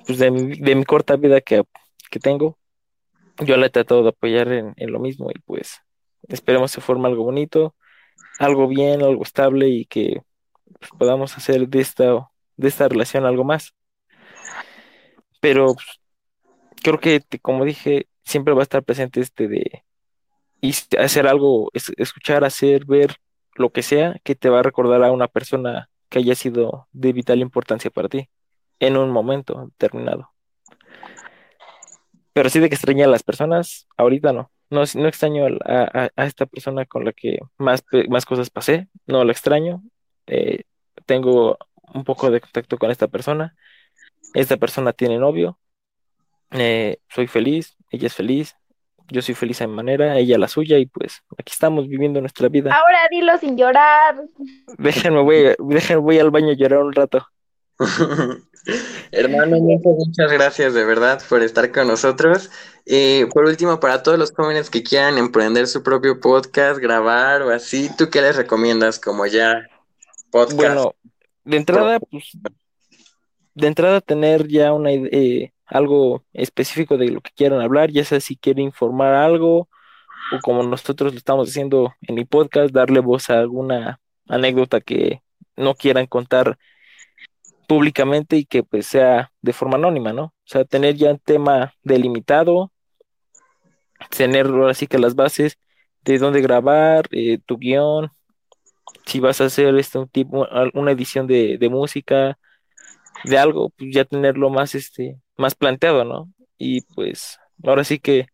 [0.06, 1.62] pues, de mi, de mi corta vida que,
[2.10, 2.58] que tengo.
[3.46, 5.80] Yo la he tratado de apoyar en, en lo mismo y pues
[6.28, 7.76] esperemos se forme algo bonito,
[8.38, 10.22] algo bien, algo estable y que
[10.80, 13.74] pues, podamos hacer de esta, de esta relación algo más.
[15.42, 15.86] Pero pues,
[16.82, 19.84] creo que, como dije, siempre va a estar presente este de
[20.60, 23.16] y hacer algo, es- escuchar, hacer, ver
[23.56, 27.12] lo que sea que te va a recordar a una persona que haya sido de
[27.12, 28.28] vital importancia para ti
[28.78, 30.30] en un momento determinado.
[32.32, 34.52] Pero sí de que extraña a las personas, ahorita no.
[34.70, 39.32] No, no extraño a, esta persona con la que más, más cosas pasé, no la
[39.32, 39.82] extraño.
[40.28, 40.62] Eh,
[41.04, 41.58] tengo
[41.92, 43.56] un poco de contacto con esta persona.
[44.34, 45.58] Esta persona tiene novio.
[46.52, 48.56] Eh, soy feliz, ella es feliz,
[49.08, 52.48] yo soy feliz a mi manera, ella la suya, y pues aquí estamos viviendo nuestra
[52.48, 52.74] vida.
[52.74, 54.22] Ahora dilo sin llorar.
[54.78, 57.26] Déjenme, voy, déjenme, voy al baño a llorar un rato.
[59.10, 62.50] Hermano, muchas, gracias de verdad por estar con nosotros.
[62.86, 67.50] Eh, por último, para todos los jóvenes que quieran emprender su propio podcast, grabar o
[67.50, 69.68] así, ¿tú qué les recomiendas como ya
[70.30, 70.56] podcast?
[70.56, 70.94] Bueno,
[71.44, 72.30] de entrada, pues,
[73.54, 78.20] de entrada tener ya una eh, algo específico de lo que quieran hablar, ya sea
[78.20, 79.68] si quieren informar algo
[80.32, 85.22] o como nosotros lo estamos haciendo en mi podcast, darle voz a alguna anécdota que
[85.56, 86.58] no quieran contar
[87.66, 90.24] públicamente y que pues sea de forma anónima, ¿no?
[90.24, 92.72] O sea, tener ya un tema delimitado,
[94.16, 95.58] tener ahora sí que las bases
[96.02, 98.10] de dónde grabar, eh, tu guion,
[99.06, 102.38] si vas a hacer este un tipo, una edición de música,
[103.24, 106.32] de algo, pues ya tenerlo más este, más planteado, ¿no?
[106.58, 108.26] Y pues ahora sí que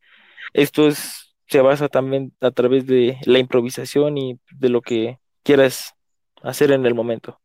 [0.52, 5.94] esto es, se basa también a través de la improvisación y de lo que quieras
[6.42, 7.40] hacer en el momento.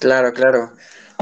[0.00, 0.72] Claro, claro.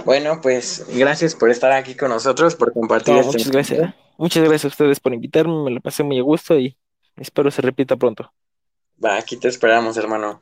[0.05, 3.95] Bueno, pues gracias por estar aquí con nosotros, por compartir No, este muchas gracias.
[4.17, 6.77] Muchas gracias a ustedes por invitarme, me lo pasé muy a gusto y
[7.17, 8.33] espero se repita pronto.
[9.03, 10.41] Va, aquí te esperamos, hermano.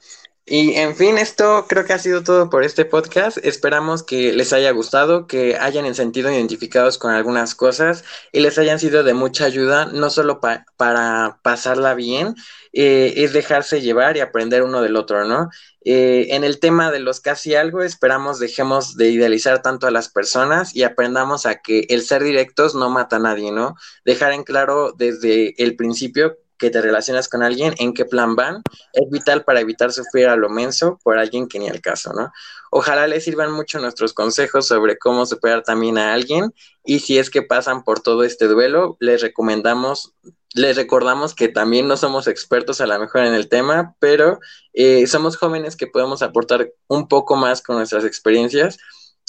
[0.50, 3.36] Y en fin, esto creo que ha sido todo por este podcast.
[3.42, 8.78] Esperamos que les haya gustado, que hayan sentido identificados con algunas cosas y les hayan
[8.78, 12.34] sido de mucha ayuda, no solo pa- para pasarla bien,
[12.72, 15.50] eh, es dejarse llevar y aprender uno del otro, ¿no?
[15.84, 20.08] Eh, en el tema de los casi algo, esperamos dejemos de idealizar tanto a las
[20.08, 23.74] personas y aprendamos a que el ser directos no mata a nadie, ¿no?
[24.06, 28.62] Dejar en claro desde el principio que te relacionas con alguien, en qué plan van,
[28.92, 32.32] es vital para evitar sufrir a lo menso por alguien que ni al caso, ¿no?
[32.70, 36.52] Ojalá les sirvan mucho nuestros consejos sobre cómo superar también a alguien
[36.84, 40.14] y si es que pasan por todo este duelo, les recomendamos,
[40.54, 44.40] les recordamos que también no somos expertos a lo mejor en el tema, pero
[44.72, 48.78] eh, somos jóvenes que podemos aportar un poco más con nuestras experiencias.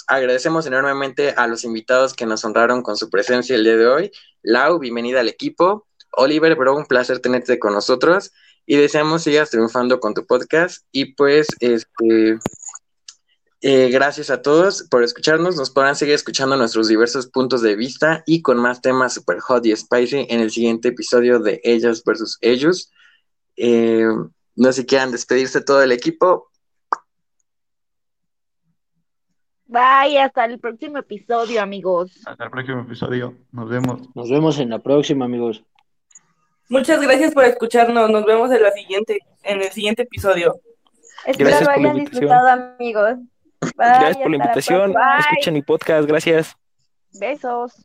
[0.06, 4.10] Agradecemos enormemente a los invitados que nos honraron con su presencia el día de hoy.
[4.42, 5.86] Lau, bienvenida al equipo.
[6.12, 8.32] Oliver, bro, un placer tenerte con nosotros
[8.66, 12.38] y deseamos sigas triunfando con tu podcast y pues este
[13.62, 15.56] eh, gracias a todos por escucharnos.
[15.56, 19.66] Nos podrán seguir escuchando nuestros diversos puntos de vista y con más temas super hot
[19.66, 22.90] y spicy en el siguiente episodio de Ellas versus Ellos.
[23.56, 24.06] Eh,
[24.56, 26.50] no sé si quieran despedirse todo el equipo.
[29.66, 32.10] Bye, hasta el próximo episodio, amigos.
[32.26, 33.36] Hasta el próximo episodio.
[33.52, 34.08] Nos vemos.
[34.16, 35.62] Nos vemos en la próxima, amigos.
[36.70, 38.08] Muchas gracias por escucharnos.
[38.10, 40.58] Nos vemos en la siguiente, en el siguiente episodio.
[41.26, 42.30] Espero Gracias lo por la hayan invitación.
[42.30, 43.14] disfrutado, amigos.
[43.60, 44.94] Bye, Gracias por la invitación.
[45.18, 46.08] Escuchen mi podcast.
[46.08, 46.56] Gracias.
[47.12, 47.84] Besos.